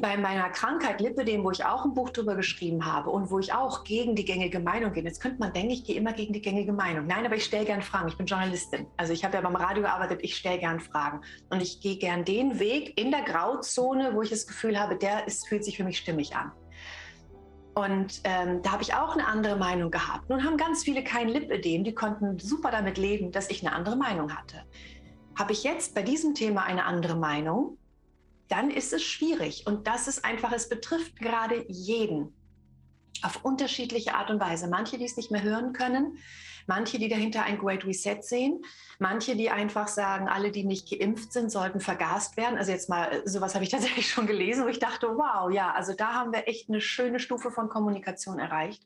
bei 0.00 0.16
meiner 0.18 0.50
Krankheit 0.50 1.00
Lipidem, 1.00 1.42
wo 1.42 1.50
ich 1.50 1.64
auch 1.64 1.84
ein 1.86 1.94
Buch 1.94 2.10
drüber 2.10 2.34
geschrieben 2.34 2.84
habe 2.84 3.08
und 3.08 3.30
wo 3.30 3.38
ich 3.38 3.54
auch 3.54 3.82
gegen 3.82 4.14
die 4.14 4.26
gängige 4.26 4.60
Meinung 4.60 4.92
gehe. 4.92 5.02
Jetzt 5.02 5.20
könnte 5.20 5.38
man 5.38 5.54
denken, 5.54 5.70
ich 5.70 5.84
gehe 5.84 5.96
immer 5.96 6.12
gegen 6.12 6.34
die 6.34 6.42
gängige 6.42 6.72
Meinung. 6.72 7.06
Nein, 7.06 7.24
aber 7.24 7.36
ich 7.36 7.44
stelle 7.44 7.64
gern 7.64 7.80
Fragen. 7.80 8.08
Ich 8.08 8.16
bin 8.16 8.26
Journalistin. 8.26 8.86
Also 8.98 9.14
ich 9.14 9.24
habe 9.24 9.34
ja 9.34 9.40
beim 9.40 9.56
Radio 9.56 9.82
gearbeitet, 9.84 10.20
ich 10.22 10.36
stelle 10.36 10.58
gern 10.58 10.80
Fragen. 10.80 11.22
Und 11.48 11.62
ich 11.62 11.80
gehe 11.80 11.96
gern 11.96 12.26
den 12.26 12.58
Weg 12.58 13.00
in 13.00 13.10
der 13.10 13.22
Grauzone, 13.22 14.14
wo 14.14 14.20
ich 14.20 14.28
das 14.28 14.46
Gefühl 14.46 14.78
habe, 14.78 14.96
der 14.96 15.26
ist, 15.26 15.48
fühlt 15.48 15.64
sich 15.64 15.78
für 15.78 15.84
mich 15.84 15.96
stimmig 15.96 16.36
an. 16.36 16.52
Und 17.74 18.20
ähm, 18.24 18.60
da 18.62 18.72
habe 18.72 18.82
ich 18.82 18.94
auch 18.94 19.14
eine 19.14 19.26
andere 19.26 19.56
Meinung 19.56 19.90
gehabt. 19.90 20.28
Nun 20.28 20.44
haben 20.44 20.58
ganz 20.58 20.84
viele 20.84 21.04
kein 21.04 21.28
Lipödem, 21.28 21.84
die 21.84 21.94
konnten 21.94 22.38
super 22.38 22.70
damit 22.70 22.98
leben, 22.98 23.32
dass 23.32 23.50
ich 23.50 23.66
eine 23.66 23.74
andere 23.74 23.96
Meinung 23.96 24.34
hatte. 24.34 24.62
Habe 25.38 25.52
ich 25.52 25.62
jetzt 25.62 25.94
bei 25.94 26.02
diesem 26.02 26.34
Thema 26.34 26.64
eine 26.64 26.84
andere 26.84 27.16
Meinung, 27.16 27.78
dann 28.48 28.70
ist 28.70 28.92
es 28.92 29.02
schwierig. 29.02 29.66
Und 29.66 29.86
das 29.86 30.08
ist 30.08 30.24
einfach, 30.24 30.52
es 30.52 30.68
betrifft 30.68 31.18
gerade 31.18 31.64
jeden. 31.68 32.34
Auf 33.22 33.44
unterschiedliche 33.44 34.14
Art 34.14 34.30
und 34.30 34.40
Weise. 34.40 34.68
Manche, 34.68 34.98
die 34.98 35.04
es 35.04 35.16
nicht 35.16 35.30
mehr 35.30 35.42
hören 35.42 35.72
können, 35.72 36.18
manche, 36.66 36.98
die 36.98 37.08
dahinter 37.08 37.44
ein 37.44 37.58
Great 37.58 37.84
Reset 37.84 38.18
sehen, 38.20 38.62
manche, 38.98 39.36
die 39.36 39.50
einfach 39.50 39.88
sagen, 39.88 40.28
alle, 40.28 40.50
die 40.50 40.64
nicht 40.64 40.90
geimpft 40.90 41.32
sind, 41.32 41.50
sollten 41.50 41.80
vergast 41.80 42.36
werden. 42.36 42.58
Also 42.58 42.72
jetzt 42.72 42.88
mal, 42.88 43.22
sowas 43.24 43.54
habe 43.54 43.64
ich 43.64 43.70
tatsächlich 43.72 44.10
schon 44.10 44.26
gelesen, 44.26 44.64
wo 44.64 44.68
ich 44.68 44.78
dachte, 44.78 45.08
wow, 45.08 45.50
ja, 45.50 45.72
also 45.72 45.94
da 45.94 46.14
haben 46.14 46.32
wir 46.32 46.48
echt 46.48 46.68
eine 46.68 46.80
schöne 46.80 47.20
Stufe 47.20 47.50
von 47.50 47.68
Kommunikation 47.68 48.38
erreicht. 48.38 48.82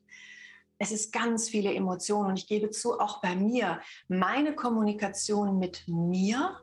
Es 0.79 0.93
ist 0.93 1.13
ganz 1.13 1.49
viele 1.49 1.75
Emotionen 1.75 2.31
und 2.31 2.39
ich 2.39 2.47
gebe 2.47 2.71
zu, 2.71 2.99
auch 3.01 3.21
bei 3.21 3.37
mir, 3.37 3.81
meine 4.09 4.55
Kommunikation 4.55 5.59
mit 5.59 5.83
mir 5.87 6.59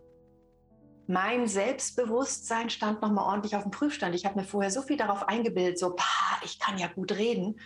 mein 1.07 1.47
Selbstbewusstsein 1.47 2.69
stand 2.69 3.01
nochmal 3.01 3.25
ordentlich 3.25 3.55
auf 3.55 3.63
dem 3.63 3.71
Prüfstand. 3.71 4.13
Ich 4.13 4.25
habe 4.25 4.39
mir 4.39 4.45
vorher 4.45 4.71
so 4.71 4.81
viel 4.81 4.97
darauf 4.97 5.27
eingebildet, 5.27 5.79
so, 5.79 5.95
pah, 5.95 6.39
ich 6.43 6.59
kann 6.59 6.77
ja 6.77 6.87
gut 6.87 7.13
reden. 7.13 7.59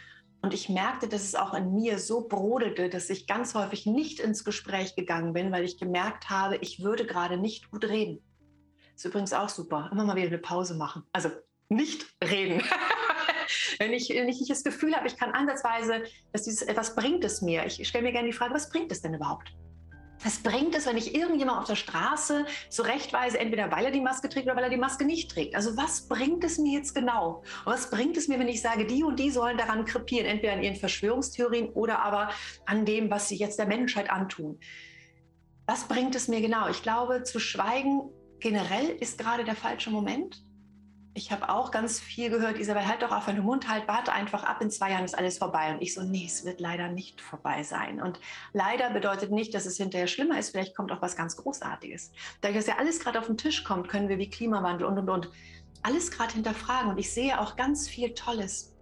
Und 0.44 0.54
ich 0.54 0.70
merkte, 0.70 1.08
dass 1.08 1.24
es 1.24 1.36
auch 1.36 1.54
in 1.54 1.74
mir 1.74 2.00
so 2.00 2.28
brodelte, 2.28 2.90
dass 2.90 3.10
ich 3.10 3.28
ganz 3.28 3.54
häufig 3.54 3.86
nicht 3.86 4.20
ins 4.20 4.44
Gespräch 4.44 4.96
gegangen 4.96 5.34
bin, 5.34 5.52
weil 5.52 5.64
ich 5.64 5.78
gemerkt 5.78 6.30
habe, 6.30 6.58
ich 6.58 6.84
würde 6.84 7.06
gerade 7.06 7.38
nicht 7.38 7.70
gut 7.70 7.86
reden. 7.86 8.24
Ist 8.96 9.06
übrigens 9.06 9.34
auch 9.34 9.50
super. 9.50 9.90
Immer 9.92 10.06
mal 10.06 10.16
wieder 10.16 10.28
eine 10.28 10.40
Pause 10.40 10.76
machen. 10.76 11.04
Also 11.12 11.30
nicht 11.70 12.06
reden. 12.24 12.64
wenn, 13.80 13.94
ich, 13.94 14.10
wenn 14.10 14.30
ich 14.30 14.40
nicht 14.40 14.52
das 14.52 14.64
Gefühl 14.64 14.96
habe, 14.96 15.08
ich 15.08 15.18
kann 15.18 15.32
ansatzweise, 15.32 16.04
dass 16.32 16.44
dieses 16.44 16.64
etwas 16.64 16.96
bringt 16.96 17.24
es 17.24 17.42
mir. 17.42 17.66
Ich 17.66 17.88
stelle 17.88 18.04
mir 18.04 18.12
gerne 18.12 18.28
die 18.28 18.36
Frage, 18.36 18.54
was 18.54 18.70
bringt 18.70 18.92
es 18.92 19.02
denn 19.02 19.14
überhaupt? 19.14 19.54
Was 20.24 20.40
bringt 20.40 20.76
es, 20.76 20.86
wenn 20.86 20.98
ich 20.98 21.16
irgendjemand 21.16 21.60
auf 21.60 21.68
der 21.68 21.76
Straße 21.76 22.46
zurechtweise, 22.70 23.40
entweder 23.40 23.72
weil 23.72 23.86
er 23.86 23.92
die 23.92 24.02
Maske 24.02 24.30
trägt 24.30 24.46
oder 24.46 24.56
weil 24.56 24.66
er 24.66 24.70
die 24.70 24.78
Maske 24.78 25.04
nicht 25.04 25.32
trägt? 25.32 25.56
Also 25.56 25.76
was 25.78 26.08
bringt 26.08 26.44
es 26.44 26.60
mir 26.60 26.78
jetzt 26.78 26.94
genau? 26.94 27.44
Und 27.66 27.74
was 27.74 27.90
bringt 27.90 28.18
es 28.18 28.28
mir, 28.28 28.38
wenn 28.38 28.48
ich 28.48 28.62
sage, 28.62 28.86
die 28.86 29.04
und 29.04 29.18
die 29.18 29.32
sollen 29.32 29.58
daran 29.58 29.86
krepieren, 29.86 30.28
entweder 30.28 30.54
an 30.54 30.64
ihren 30.64 30.76
Verschwörungstheorien 30.76 31.70
oder 31.70 32.04
aber 32.04 32.30
an 32.66 32.86
dem, 32.86 33.10
was 33.10 33.30
sie 33.30 33.36
jetzt 33.36 33.58
der 33.58 33.66
Menschheit 33.66 34.12
antun? 34.12 34.60
Was 35.66 35.86
bringt 35.86 36.16
es 36.16 36.28
mir 36.28 36.42
genau? 36.42 36.70
Ich 36.70 36.84
glaube, 36.84 37.24
zu 37.24 37.40
schweigen 37.40 38.12
generell 38.40 38.90
ist 38.90 39.18
gerade 39.18 39.44
der 39.44 39.56
falsche 39.56 39.90
Moment 39.90 40.44
ich 41.14 41.32
habe 41.32 41.50
auch 41.50 41.72
ganz 41.72 42.00
viel 42.00 42.30
gehört, 42.30 42.58
Isabel, 42.58 42.88
halt 42.88 43.02
doch 43.02 43.12
auf, 43.12 43.26
du 43.26 43.34
Mund 43.42 43.68
halt, 43.68 43.88
warte 43.88 44.14
einfach 44.14 44.44
ab, 44.44 44.62
in 44.62 44.72
zwei 44.72 44.92
Jahren 44.92 45.04
ist 45.04 45.18
alles 45.18 45.38
vorbei. 45.38 45.74
Und 45.74 45.82
ich 45.82 45.94
so, 45.94 46.04
nee, 46.04 46.26
es 46.26 46.46
wird 46.46 46.62
leider 46.62 46.88
nicht 46.88 47.20
vorbei 47.20 47.64
sein. 47.64 48.02
Und 48.02 48.20
leider 48.54 48.90
bedeutet 48.92 49.32
nicht, 49.32 49.54
dass 49.54 49.66
es 49.66 49.78
hinterher 49.78 50.08
schlimmer 50.08 50.40
ist, 50.40 50.52
vielleicht 50.52 50.76
kommt 50.76 50.92
auch 50.92 51.02
was 51.02 51.18
ganz 51.18 51.36
Großartiges. 51.36 52.12
Dadurch, 52.40 52.60
dass 52.60 52.68
ja 52.68 52.78
alles 52.78 53.00
gerade 53.00 53.20
auf 53.20 53.28
den 53.28 53.38
Tisch 53.38 53.64
kommt, 53.66 53.90
können 53.90 54.08
wir 54.08 54.18
wie 54.20 54.30
Klimawandel 54.30 54.88
und, 54.88 54.98
und, 55.00 55.10
und, 55.10 55.30
alles 55.84 56.12
gerade 56.12 56.34
hinterfragen. 56.34 56.92
Und 56.92 56.98
ich 56.98 57.12
sehe 57.12 57.42
auch 57.42 57.56
ganz 57.56 57.90
viel 57.90 58.14
Tolles, 58.14 58.74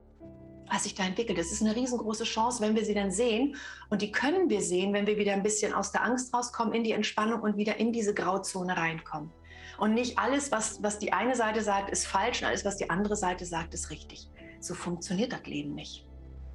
was 0.69 0.83
sich 0.83 0.93
da 0.93 1.05
entwickelt. 1.05 1.39
Es 1.39 1.51
ist 1.51 1.61
eine 1.61 1.75
riesengroße 1.75 2.25
Chance, 2.25 2.61
wenn 2.61 2.75
wir 2.75 2.85
sie 2.85 2.93
dann 2.93 3.09
sehen. 3.09 3.55
Und 3.89 4.01
die 4.01 4.11
können 4.11 4.49
wir 4.49 4.61
sehen, 4.61 4.93
wenn 4.93 5.07
wir 5.07 5.17
wieder 5.17 5.33
ein 5.33 5.41
bisschen 5.41 5.73
aus 5.73 5.91
der 5.91 6.03
Angst 6.03 6.33
rauskommen, 6.33 6.73
in 6.73 6.83
die 6.83 6.91
Entspannung 6.91 7.41
und 7.41 7.57
wieder 7.57 7.77
in 7.77 7.91
diese 7.91 8.13
Grauzone 8.13 8.75
reinkommen. 8.77 9.31
Und 9.79 9.93
nicht 9.93 10.17
alles, 10.19 10.51
was, 10.51 10.81
was 10.83 10.99
die 10.99 11.13
eine 11.13 11.35
Seite 11.35 11.61
sagt, 11.61 11.89
ist 11.89 12.05
falsch 12.05 12.41
und 12.41 12.47
alles, 12.47 12.65
was 12.65 12.77
die 12.77 12.89
andere 12.89 13.15
Seite 13.15 13.45
sagt, 13.45 13.73
ist 13.73 13.89
richtig. 13.89 14.27
So 14.59 14.73
funktioniert 14.73 15.31
das 15.31 15.45
Leben 15.45 15.73
nicht. 15.73 16.05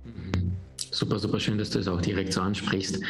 Mhm. 0.04 0.52
Super, 0.90 1.18
super 1.18 1.40
schön, 1.40 1.58
dass 1.58 1.70
du 1.70 1.78
es 1.78 1.88
auch 1.88 2.00
direkt 2.00 2.32
so 2.32 2.40
ansprichst. 2.40 3.00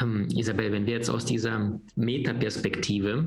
Ähm, 0.00 0.28
Isabel, 0.34 0.72
wenn 0.72 0.86
wir 0.86 0.94
jetzt 0.94 1.10
aus 1.10 1.24
dieser 1.24 1.78
Metaperspektive 1.96 3.26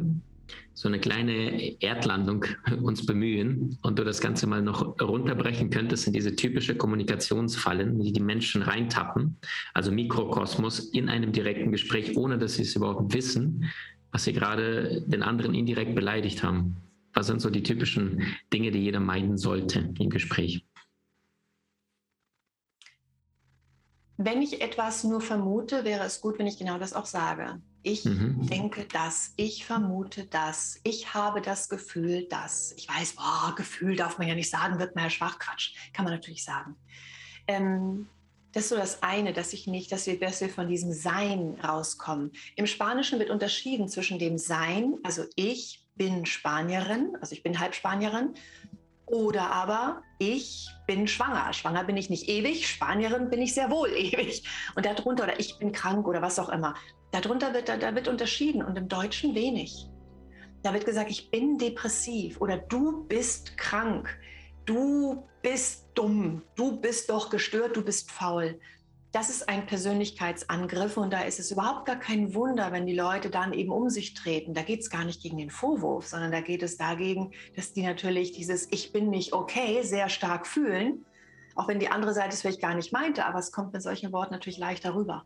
so 0.74 0.88
eine 0.88 1.00
kleine 1.00 1.82
Erdlandung 1.82 2.46
uns 2.82 3.06
bemühen 3.06 3.78
und 3.84 4.00
du 4.00 4.04
das 4.04 4.20
Ganze 4.20 4.48
mal 4.48 4.62
noch 4.62 5.00
runterbrechen 5.00 5.70
könntest 5.70 6.08
in 6.08 6.14
diese 6.14 6.36
typische 6.36 6.76
Kommunikationsfallen, 6.76 8.00
die 8.00 8.12
die 8.12 8.22
Menschen 8.22 8.62
reintappen, 8.62 9.38
also 9.74 9.92
Mikrokosmos 9.92 10.80
in 10.80 11.10
einem 11.10 11.32
direkten 11.32 11.72
Gespräch, 11.72 12.18
ohne 12.18 12.38
dass 12.38 12.56
sie 12.56 12.64
es 12.64 12.76
überhaupt 12.76 13.14
wissen, 13.14 13.70
was 14.14 14.24
Sie 14.24 14.32
gerade 14.32 15.02
den 15.02 15.24
anderen 15.24 15.56
indirekt 15.56 15.96
beleidigt 15.96 16.44
haben? 16.44 16.78
Was 17.14 17.28
sind 17.28 17.42
so 17.42 17.50
die 17.50 17.64
typischen 17.64 18.24
Dinge, 18.54 18.72
die 18.72 18.80
jeder 18.80 19.00
meiden 19.00 19.38
sollte 19.38 19.94
im 20.00 20.10
Gespräch? 20.10 20.66
Wenn 24.18 24.42
ich 24.44 24.62
etwas 24.62 25.04
nur 25.04 25.20
vermute, 25.20 25.84
wäre 25.84 26.04
es 26.06 26.22
gut, 26.22 26.38
wenn 26.38 26.46
ich 26.46 26.60
genau 26.60 26.78
das 26.78 26.94
auch 26.94 27.08
sage. 27.08 27.60
Ich 27.82 28.06
mhm. 28.06 28.48
denke 28.48 28.86
das, 28.86 29.34
ich 29.36 29.66
vermute 29.66 30.26
das, 30.26 30.80
ich 30.84 31.16
habe 31.16 31.42
das 31.42 31.68
Gefühl, 31.68 32.28
dass. 32.30 32.72
Ich 32.78 32.88
weiß, 32.88 33.16
boah, 33.16 33.54
Gefühl 33.58 33.96
darf 33.96 34.20
man 34.20 34.28
ja 34.28 34.36
nicht 34.36 34.50
sagen, 34.50 34.80
wird 34.80 34.96
man 34.96 35.06
ja 35.06 35.10
Schwachquatsch. 35.10 35.76
Kann 35.92 36.06
man 36.06 36.14
natürlich 36.14 36.46
sagen. 36.46 36.76
Ähm, 37.48 38.08
das 38.54 38.66
ist 38.66 38.70
so 38.70 38.76
das 38.76 39.02
eine, 39.02 39.34
dass 39.34 39.52
ich 39.52 39.66
nicht, 39.66 39.92
dass 39.92 40.06
wir, 40.06 40.20
dass 40.20 40.40
wir 40.40 40.50
von 40.50 40.68
diesem 40.68 40.94
Sein 40.94 41.58
rauskommen. 41.64 42.32
Im 42.56 42.68
Spanischen 42.68 43.20
wird 43.20 43.32
unterschieden 43.32 43.88
zwischen 43.90 44.20
dem 44.20 44.38
Sein, 44.38 44.96
also 45.04 45.24
ich 45.36 45.84
bin 45.96 46.26
Spanierin, 46.26 47.18
also 47.20 47.34
ich 47.34 47.42
bin 47.42 47.60
Halbspanierin, 47.60 48.36
oder 49.08 49.52
aber 49.52 50.02
ich 50.20 50.70
bin 50.88 51.08
schwanger. 51.08 51.52
Schwanger 51.52 51.84
bin 51.84 51.98
ich 51.98 52.10
nicht 52.10 52.30
ewig, 52.30 52.68
Spanierin 52.68 53.30
bin 53.30 53.42
ich 53.42 53.54
sehr 53.54 53.72
wohl 53.72 53.90
ewig. 53.98 54.44
Und 54.76 54.86
darunter, 54.86 55.24
oder 55.24 55.40
ich 55.40 55.58
bin 55.58 55.72
krank 55.72 56.08
oder 56.08 56.22
was 56.22 56.40
auch 56.40 56.50
immer. 56.50 56.76
Darunter 57.12 57.54
wird, 57.54 57.70
da, 57.70 57.78
da 57.78 57.96
wird 57.96 58.08
unterschieden 58.08 58.64
und 58.64 58.78
im 58.78 58.88
Deutschen 58.88 59.36
wenig. 59.36 59.88
Da 60.62 60.74
wird 60.74 60.86
gesagt, 60.86 61.12
ich 61.12 61.30
bin 61.30 61.58
depressiv 61.58 62.40
oder 62.40 62.58
du 62.58 63.06
bist 63.08 63.58
krank 63.58 64.18
du 64.66 65.24
bist 65.42 65.88
dumm, 65.94 66.42
du 66.56 66.80
bist 66.80 67.10
doch 67.10 67.30
gestört, 67.30 67.76
du 67.76 67.84
bist 67.84 68.12
faul. 68.12 68.60
Das 69.12 69.30
ist 69.30 69.48
ein 69.48 69.68
Persönlichkeitsangriff 69.68 70.98
und 70.98 71.14
da 71.14 71.22
ist 71.22 71.40
es 71.40 71.52
überhaupt 71.52 71.86
gar 71.86 72.00
kein 72.00 72.34
Wunder, 72.34 72.72
wenn 72.72 72.88
die 72.88 72.96
Leute 72.96 73.30
dann 73.30 73.54
eben 73.54 73.72
um 73.72 73.90
sich 73.90 74.16
treten. 74.16 74.56
Da 74.56 74.64
geht 74.64 74.80
es 74.80 74.90
gar 74.90 75.06
nicht 75.06 75.22
gegen 75.22 75.38
den 75.38 75.52
Vorwurf, 75.52 76.08
sondern 76.08 76.32
da 76.32 76.42
geht 76.42 76.64
es 76.64 76.78
dagegen, 76.78 77.32
dass 77.56 77.74
die 77.74 77.84
natürlich 77.84 78.32
dieses 78.32 78.68
Ich 78.72 78.92
bin 78.92 79.12
nicht 79.12 79.34
okay 79.34 79.84
sehr 79.84 80.10
stark 80.10 80.48
fühlen, 80.48 81.06
auch 81.54 81.68
wenn 81.68 81.80
die 81.80 81.90
andere 81.90 82.14
Seite 82.14 82.30
es 82.30 82.42
vielleicht 82.42 82.62
gar 82.62 82.74
nicht 82.74 82.92
meinte, 82.92 83.26
aber 83.26 83.38
es 83.38 83.52
kommt 83.52 83.74
mit 83.74 83.84
solchen 83.84 84.12
Worten 84.12 84.34
natürlich 84.34 84.58
leichter 84.58 84.96
rüber. 84.96 85.26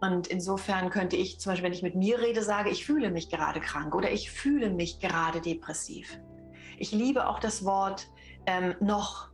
Und 0.00 0.26
insofern 0.26 0.90
könnte 0.90 1.14
ich 1.14 1.38
zum 1.38 1.52
Beispiel, 1.52 1.66
wenn 1.66 1.72
ich 1.72 1.84
mit 1.84 1.94
mir 1.94 2.20
rede, 2.20 2.42
sage, 2.42 2.70
ich 2.70 2.84
fühle 2.84 3.12
mich 3.12 3.30
gerade 3.30 3.60
krank 3.60 3.94
oder 3.94 4.10
ich 4.10 4.32
fühle 4.32 4.70
mich 4.70 4.98
gerade 4.98 5.40
depressiv. 5.40 6.18
Ich 6.78 6.90
liebe 6.90 7.28
auch 7.28 7.38
das 7.38 7.64
Wort 7.64 8.10
ähm, 8.46 8.74
noch. 8.80 9.28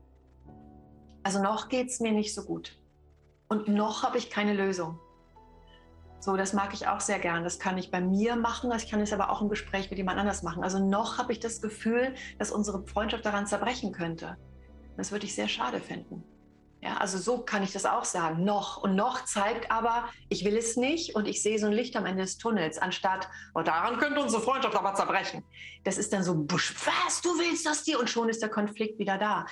Also 1.23 1.43
noch 1.43 1.69
geht 1.69 1.89
es 1.89 2.01
mir 2.01 2.13
nicht 2.13 2.35
so 2.35 2.45
gut. 2.45 2.79
Und 3.49 3.69
noch 3.69 4.03
habe 4.03 4.19
ich 4.19 4.31
keine 4.31 4.55
Lösung. 4.55 4.99
So, 6.21 6.37
das 6.37 6.53
mag 6.53 6.75
ich 6.75 6.89
auch 6.89 7.01
sehr 7.01 7.19
gern. 7.19 7.45
Das 7.45 7.59
kann 7.59 7.79
ich 7.79 7.91
bei 7.91 8.01
mir 8.01 8.37
machen, 8.37 8.73
ich 8.77 8.91
kann 8.91 9.01
es 9.01 9.13
aber 9.13 9.31
auch 9.31 9.41
im 9.41 9.49
Gespräch 9.49 9.89
mit 9.91 9.99
jemand 9.99 10.19
anders 10.19 10.43
machen. 10.43 10.65
Also 10.65 10.85
noch 10.85 11.19
habe 11.19 11.33
ich 11.33 11.41
das 11.41 11.63
Gefühl, 11.63 12.15
dass 12.39 12.51
unsere 12.51 12.85
Freundschaft 12.87 13.25
daran 13.25 13.47
zerbrechen 13.47 13.93
könnte. 13.93 14.37
Das 14.97 15.13
würde 15.13 15.27
ich 15.27 15.35
sehr 15.35 15.49
schade 15.49 15.81
finden. 15.81 16.25
Ja, 16.81 16.99
also 16.99 17.19
so 17.19 17.39
kann 17.39 17.65
ich 17.65 17.73
das 17.73 17.85
auch 17.87 18.05
sagen. 18.05 18.45
Noch 18.45 18.77
und 18.77 18.95
noch 18.95 19.25
zeigt 19.25 19.71
aber, 19.71 20.09
ich 20.29 20.45
will 20.45 20.57
es 20.57 20.77
nicht 20.77 21.17
und 21.17 21.27
ich 21.27 21.43
sehe 21.43 21.59
so 21.59 21.67
ein 21.67 21.73
Licht 21.73 21.97
am 21.97 22.07
Ende 22.07 22.23
des 22.23 22.39
Tunnels, 22.39 22.79
anstatt, 22.79 23.29
oh, 23.55 23.63
daran 23.63 23.99
könnte 23.99 24.21
unsere 24.21 24.43
Freundschaft 24.43 24.77
aber 24.77 24.95
zerbrechen. 24.95 25.43
Das 25.83 25.99
ist 25.99 26.13
dann 26.13 26.23
so, 26.23 26.47
was, 26.49 27.21
du 27.21 27.31
willst 27.39 27.67
das 27.67 27.83
dir? 27.83 27.99
Und 27.99 28.09
schon 28.09 28.29
ist 28.29 28.43
der 28.43 28.49
Konflikt 28.49 28.99
wieder 29.01 29.19
da. 29.19 29.47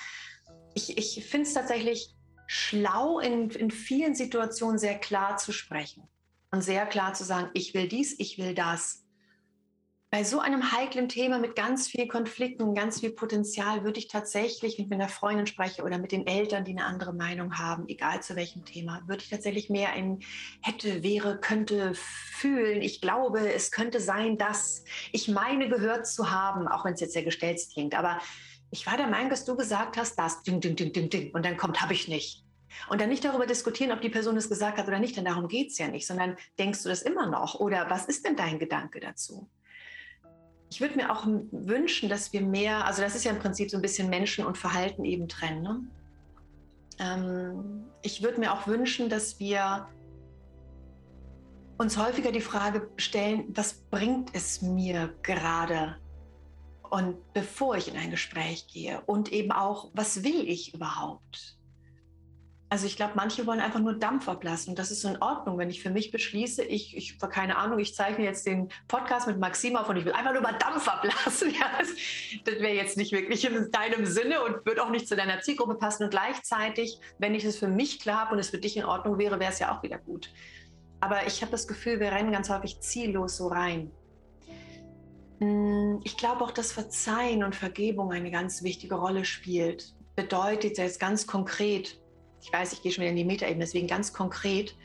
Ich, 0.74 0.96
ich 0.96 1.26
finde 1.26 1.48
es 1.48 1.54
tatsächlich 1.54 2.14
schlau, 2.46 3.18
in, 3.18 3.50
in 3.50 3.72
vielen 3.72 4.14
Situationen 4.14 4.78
sehr 4.78 4.98
klar 4.98 5.36
zu 5.36 5.52
sprechen 5.52 6.08
und 6.52 6.62
sehr 6.62 6.86
klar 6.86 7.14
zu 7.14 7.24
sagen, 7.24 7.50
ich 7.54 7.74
will 7.74 7.88
dies, 7.88 8.14
ich 8.20 8.38
will 8.38 8.54
das 8.54 9.05
bei 10.10 10.22
so 10.22 10.38
einem 10.38 10.70
heiklen 10.70 11.08
Thema 11.08 11.38
mit 11.38 11.56
ganz 11.56 11.88
viel 11.88 12.06
Konflikten 12.06 12.74
ganz 12.74 13.00
viel 13.00 13.10
Potenzial 13.10 13.82
würde 13.82 13.98
ich 13.98 14.06
tatsächlich, 14.06 14.78
wenn 14.78 14.84
ich 14.84 14.90
mit 14.90 15.00
einer 15.00 15.08
Freundin 15.08 15.46
spreche 15.46 15.82
oder 15.82 15.98
mit 15.98 16.12
den 16.12 16.26
Eltern, 16.26 16.64
die 16.64 16.70
eine 16.72 16.84
andere 16.84 17.12
Meinung 17.12 17.58
haben, 17.58 17.88
egal 17.88 18.22
zu 18.22 18.36
welchem 18.36 18.64
Thema, 18.64 19.02
würde 19.06 19.24
ich 19.24 19.30
tatsächlich 19.30 19.68
mehr 19.68 19.92
ein 19.92 20.20
hätte, 20.62 21.02
wäre, 21.02 21.38
könnte 21.38 21.92
fühlen. 21.94 22.82
Ich 22.82 23.00
glaube, 23.00 23.52
es 23.52 23.72
könnte 23.72 24.00
sein, 24.00 24.38
dass 24.38 24.84
ich 25.12 25.28
meine 25.28 25.68
gehört 25.68 26.06
zu 26.06 26.30
haben, 26.30 26.68
auch 26.68 26.84
wenn 26.84 26.94
es 26.94 27.00
jetzt 27.00 27.12
sehr 27.12 27.24
gestellt 27.24 27.60
klingt. 27.72 27.94
Aber 27.96 28.20
ich 28.70 28.86
war 28.86 28.96
der 28.96 29.08
Meinung, 29.08 29.30
dass 29.30 29.44
du 29.44 29.56
gesagt 29.56 29.96
hast, 29.96 30.16
das, 30.16 30.42
ding, 30.42 30.60
ding, 30.60 30.76
ding, 30.76 30.92
ding, 30.92 31.10
ding. 31.10 31.32
Und 31.32 31.44
dann 31.44 31.56
kommt, 31.56 31.80
habe 31.80 31.94
ich 31.94 32.06
nicht. 32.06 32.44
Und 32.88 33.00
dann 33.00 33.08
nicht 33.08 33.24
darüber 33.24 33.46
diskutieren, 33.46 33.92
ob 33.92 34.00
die 34.02 34.08
Person 34.08 34.36
es 34.36 34.48
gesagt 34.48 34.78
hat 34.78 34.86
oder 34.86 34.98
nicht, 34.98 35.16
denn 35.16 35.24
darum 35.24 35.48
geht 35.48 35.70
es 35.70 35.78
ja 35.78 35.88
nicht, 35.88 36.06
sondern 36.06 36.36
denkst 36.58 36.82
du 36.84 36.88
das 36.88 37.02
immer 37.02 37.26
noch? 37.26 37.56
Oder 37.56 37.90
was 37.90 38.06
ist 38.06 38.24
denn 38.24 38.36
dein 38.36 38.58
Gedanke 38.58 39.00
dazu? 39.00 39.48
Ich 40.70 40.80
würde 40.80 40.96
mir 40.96 41.12
auch 41.12 41.26
wünschen, 41.52 42.08
dass 42.08 42.32
wir 42.32 42.42
mehr, 42.42 42.84
also 42.84 43.02
das 43.02 43.14
ist 43.14 43.24
ja 43.24 43.32
im 43.32 43.38
Prinzip 43.38 43.70
so 43.70 43.76
ein 43.76 43.82
bisschen 43.82 44.10
Menschen 44.10 44.44
und 44.44 44.58
Verhalten 44.58 45.04
eben 45.04 45.28
trennen. 45.28 45.62
Ne? 45.62 45.80
Ähm, 46.98 47.84
ich 48.02 48.22
würde 48.22 48.40
mir 48.40 48.52
auch 48.52 48.66
wünschen, 48.66 49.08
dass 49.08 49.38
wir 49.38 49.88
uns 51.78 51.96
häufiger 51.98 52.32
die 52.32 52.40
Frage 52.40 52.88
stellen, 52.96 53.44
was 53.54 53.74
bringt 53.74 54.30
es 54.34 54.62
mir 54.62 55.14
gerade? 55.22 55.96
Und 56.88 57.16
bevor 57.32 57.76
ich 57.76 57.88
in 57.88 57.96
ein 57.96 58.10
Gespräch 58.10 58.66
gehe 58.68 59.02
und 59.06 59.32
eben 59.32 59.52
auch, 59.52 59.90
was 59.92 60.24
will 60.24 60.48
ich 60.48 60.74
überhaupt? 60.74 61.55
Also 62.68 62.86
ich 62.86 62.96
glaube, 62.96 63.12
manche 63.14 63.46
wollen 63.46 63.60
einfach 63.60 63.78
nur 63.78 63.94
Dampf 63.94 64.28
ablassen. 64.28 64.70
Und 64.70 64.78
das 64.78 64.90
ist 64.90 65.04
in 65.04 65.22
Ordnung, 65.22 65.56
wenn 65.56 65.70
ich 65.70 65.82
für 65.82 65.90
mich 65.90 66.10
beschließe, 66.10 66.64
ich, 66.64 66.96
ich 66.96 67.18
keine 67.20 67.58
Ahnung, 67.58 67.78
ich 67.78 67.94
zeichne 67.94 68.24
jetzt 68.24 68.44
den 68.44 68.70
Podcast 68.88 69.28
mit 69.28 69.38
Maxim 69.38 69.76
auf 69.76 69.88
und 69.88 69.96
ich 69.96 70.04
will 70.04 70.12
einfach 70.12 70.32
nur 70.32 70.42
mal 70.42 70.58
Dampf 70.58 70.88
ablassen. 70.88 71.50
Ja, 71.56 71.70
das, 71.78 71.88
das 72.44 72.54
wäre 72.56 72.74
jetzt 72.74 72.96
nicht 72.96 73.12
wirklich 73.12 73.44
in 73.44 73.70
deinem 73.70 74.04
Sinne 74.04 74.42
und 74.42 74.66
würde 74.66 74.82
auch 74.82 74.90
nicht 74.90 75.06
zu 75.06 75.14
deiner 75.14 75.40
Zielgruppe 75.40 75.76
passen. 75.76 76.04
Und 76.04 76.10
gleichzeitig, 76.10 76.98
wenn 77.18 77.34
ich 77.34 77.44
es 77.44 77.56
für 77.56 77.68
mich 77.68 78.00
klar 78.00 78.22
habe 78.22 78.32
und 78.32 78.40
es 78.40 78.50
für 78.50 78.58
dich 78.58 78.76
in 78.76 78.84
Ordnung 78.84 79.16
wäre, 79.16 79.38
wäre 79.38 79.52
es 79.52 79.60
ja 79.60 79.74
auch 79.74 79.82
wieder 79.84 79.98
gut. 79.98 80.30
Aber 81.00 81.26
ich 81.26 81.42
habe 81.42 81.52
das 81.52 81.68
Gefühl, 81.68 82.00
wir 82.00 82.10
rennen 82.10 82.32
ganz 82.32 82.50
häufig 82.50 82.80
ziellos 82.80 83.36
so 83.36 83.46
rein. 83.46 83.92
Hm, 85.38 86.00
ich 86.04 86.16
glaube 86.16 86.42
auch, 86.42 86.50
dass 86.50 86.72
Verzeihen 86.72 87.44
und 87.44 87.54
Vergebung 87.54 88.12
eine 88.12 88.30
ganz 88.30 88.62
wichtige 88.62 88.96
Rolle 88.96 89.24
spielt. 89.24 89.94
Bedeutet 90.16 90.78
jetzt 90.78 90.98
ganz 90.98 91.26
konkret, 91.26 92.00
ich 92.46 92.52
weiß, 92.52 92.72
ich 92.74 92.82
gehe 92.82 92.92
schon 92.92 93.02
wieder 93.02 93.10
in 93.10 93.16
die 93.16 93.24
Metaebene, 93.24 93.64
deswegen 93.64 93.88
ganz 93.88 94.12
konkret, 94.12 94.76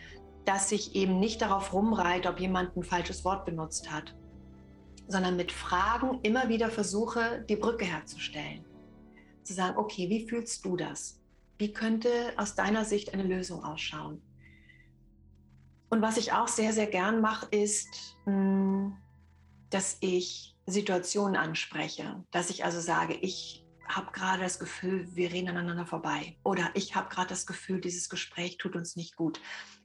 dass 0.45 0.71
ich 0.71 0.95
eben 0.95 1.19
nicht 1.19 1.43
darauf 1.43 1.73
rumreite, 1.73 2.27
ob 2.27 2.39
jemand 2.39 2.75
ein 2.75 2.83
falsches 2.83 3.23
Wort 3.23 3.45
benutzt 3.45 3.91
hat, 3.91 4.15
sondern 5.07 5.35
mit 5.35 5.51
Fragen 5.51 6.19
immer 6.23 6.49
wieder 6.49 6.71
versuche, 6.71 7.45
die 7.47 7.55
Brücke 7.55 7.85
herzustellen. 7.85 8.65
Zu 9.43 9.53
sagen, 9.53 9.77
okay, 9.77 10.09
wie 10.09 10.27
fühlst 10.27 10.65
du 10.65 10.75
das? 10.75 11.21
Wie 11.59 11.71
könnte 11.71 12.33
aus 12.35 12.55
deiner 12.55 12.83
Sicht 12.83 13.13
eine 13.13 13.23
Lösung 13.23 13.63
ausschauen? 13.63 14.23
Und 15.89 16.01
was 16.01 16.17
ich 16.17 16.33
auch 16.33 16.47
sehr, 16.47 16.73
sehr 16.73 16.87
gern 16.87 17.21
mache, 17.21 17.45
ist, 17.51 18.17
hm, 18.23 18.97
dass 19.69 19.97
ich 19.99 20.55
Situationen 20.65 21.35
anspreche, 21.35 22.23
dass 22.31 22.49
ich 22.49 22.65
also 22.65 22.79
sage, 22.79 23.13
ich 23.13 23.60
habe 23.95 24.11
gerade 24.11 24.41
das 24.43 24.59
Gefühl, 24.59 25.07
wir 25.13 25.31
reden 25.31 25.49
aneinander 25.49 25.85
vorbei. 25.85 26.37
Oder 26.43 26.69
ich 26.73 26.95
habe 26.95 27.09
gerade 27.09 27.29
das 27.29 27.45
Gefühl, 27.45 27.81
dieses 27.81 28.09
Gespräch 28.09 28.57
tut 28.57 28.75
uns 28.75 28.95
nicht 28.95 29.15
gut. 29.15 29.39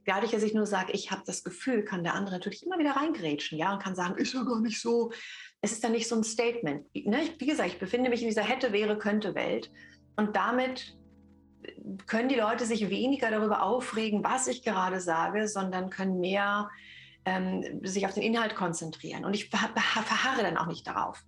Dadurch, 0.04 0.32
dass 0.32 0.42
ich 0.42 0.54
nur 0.54 0.66
sage, 0.66 0.92
ich 0.92 1.10
habe 1.10 1.22
das 1.26 1.42
Gefühl, 1.42 1.84
kann 1.84 2.04
der 2.04 2.14
andere 2.14 2.36
natürlich 2.36 2.64
immer 2.64 2.78
wieder 2.78 2.92
reingrätschen, 2.92 3.58
ja, 3.58 3.72
und 3.72 3.82
kann 3.82 3.96
sagen, 3.96 4.16
ist 4.16 4.34
ja 4.34 4.44
gar 4.44 4.60
nicht 4.60 4.80
so. 4.80 5.12
Es 5.60 5.72
ist 5.72 5.82
dann 5.82 5.92
nicht 5.92 6.08
so 6.08 6.16
ein 6.16 6.24
Statement. 6.24 6.86
Ne? 6.94 7.28
Wie 7.38 7.46
gesagt, 7.46 7.68
ich 7.70 7.78
befinde 7.78 8.08
mich 8.08 8.22
in 8.22 8.28
dieser 8.28 8.44
hätte, 8.44 8.72
wäre, 8.72 8.98
könnte 8.98 9.34
Welt. 9.34 9.70
Und 10.16 10.36
damit 10.36 10.96
können 12.06 12.28
die 12.28 12.36
Leute 12.36 12.64
sich 12.64 12.88
weniger 12.88 13.30
darüber 13.30 13.62
aufregen, 13.62 14.22
was 14.22 14.46
ich 14.46 14.62
gerade 14.62 15.00
sage, 15.00 15.48
sondern 15.48 15.90
können 15.90 16.20
mehr 16.20 16.70
ähm, 17.24 17.80
sich 17.82 18.06
auf 18.06 18.14
den 18.14 18.22
Inhalt 18.22 18.54
konzentrieren. 18.54 19.24
Und 19.24 19.34
ich 19.34 19.50
verharre 19.50 20.42
dann 20.42 20.56
auch 20.56 20.66
nicht 20.66 20.86
darauf. 20.86 21.22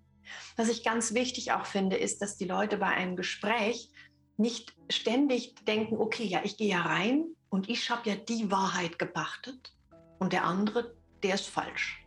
Was 0.56 0.68
ich 0.68 0.84
ganz 0.84 1.14
wichtig 1.14 1.52
auch 1.52 1.66
finde, 1.66 1.96
ist, 1.96 2.22
dass 2.22 2.36
die 2.36 2.46
Leute 2.46 2.78
bei 2.78 2.88
einem 2.88 3.16
Gespräch 3.16 3.90
nicht 4.36 4.74
ständig 4.88 5.54
denken, 5.66 5.96
okay, 5.98 6.24
ja, 6.24 6.40
ich 6.44 6.56
gehe 6.56 6.70
ja 6.70 6.82
rein 6.82 7.24
und 7.50 7.68
ich 7.68 7.90
habe 7.90 8.08
ja 8.08 8.16
die 8.16 8.50
Wahrheit 8.50 8.98
gepachtet 8.98 9.74
und 10.18 10.32
der 10.32 10.44
andere, 10.44 10.94
der 11.22 11.34
ist 11.34 11.46
falsch. 11.46 12.04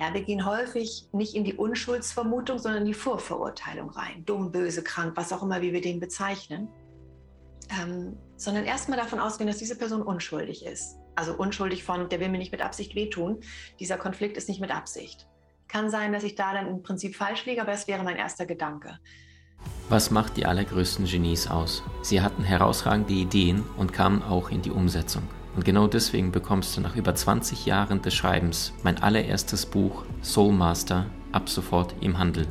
Ja, 0.00 0.14
wir 0.14 0.22
gehen 0.22 0.46
häufig 0.46 1.08
nicht 1.12 1.34
in 1.34 1.42
die 1.42 1.54
Unschuldsvermutung, 1.54 2.58
sondern 2.58 2.82
in 2.82 2.88
die 2.88 2.94
Vorverurteilung 2.94 3.90
rein. 3.90 4.24
Dumm, 4.24 4.52
böse, 4.52 4.84
krank, 4.84 5.16
was 5.16 5.32
auch 5.32 5.42
immer, 5.42 5.60
wie 5.60 5.72
wir 5.72 5.80
den 5.80 5.98
bezeichnen. 5.98 6.68
Ähm, 7.80 8.16
sondern 8.36 8.64
erstmal 8.64 8.96
davon 8.96 9.18
ausgehen, 9.18 9.48
dass 9.48 9.58
diese 9.58 9.76
Person 9.76 10.02
unschuldig 10.02 10.64
ist. 10.64 10.96
Also 11.16 11.34
unschuldig 11.34 11.82
von, 11.82 12.08
der 12.08 12.20
will 12.20 12.28
mir 12.28 12.38
nicht 12.38 12.52
mit 12.52 12.62
Absicht 12.62 12.94
wehtun. 12.94 13.40
Dieser 13.80 13.98
Konflikt 13.98 14.36
ist 14.36 14.48
nicht 14.48 14.60
mit 14.60 14.70
Absicht. 14.70 15.26
Kann 15.68 15.90
sein, 15.90 16.12
dass 16.12 16.24
ich 16.24 16.34
da 16.34 16.54
dann 16.54 16.66
im 16.66 16.82
Prinzip 16.82 17.14
falsch 17.14 17.44
liege, 17.44 17.60
aber 17.60 17.72
es 17.72 17.86
wäre 17.86 18.02
mein 18.02 18.16
erster 18.16 18.46
Gedanke. 18.46 18.98
Was 19.88 20.10
macht 20.10 20.36
die 20.36 20.46
allergrößten 20.46 21.06
Genies 21.06 21.48
aus? 21.48 21.82
Sie 22.02 22.20
hatten 22.20 22.42
herausragende 22.42 23.12
Ideen 23.12 23.64
und 23.76 23.92
kamen 23.92 24.22
auch 24.22 24.50
in 24.50 24.62
die 24.62 24.70
Umsetzung. 24.70 25.22
Und 25.56 25.64
genau 25.64 25.86
deswegen 25.86 26.30
bekommst 26.30 26.76
du 26.76 26.80
nach 26.80 26.94
über 26.94 27.14
20 27.14 27.66
Jahren 27.66 28.00
des 28.02 28.14
Schreibens 28.14 28.72
mein 28.82 28.98
allererstes 28.98 29.66
Buch 29.66 30.04
Soul 30.22 30.52
Master 30.52 31.06
ab 31.32 31.48
sofort 31.48 31.94
im 32.00 32.18
Handel. 32.18 32.46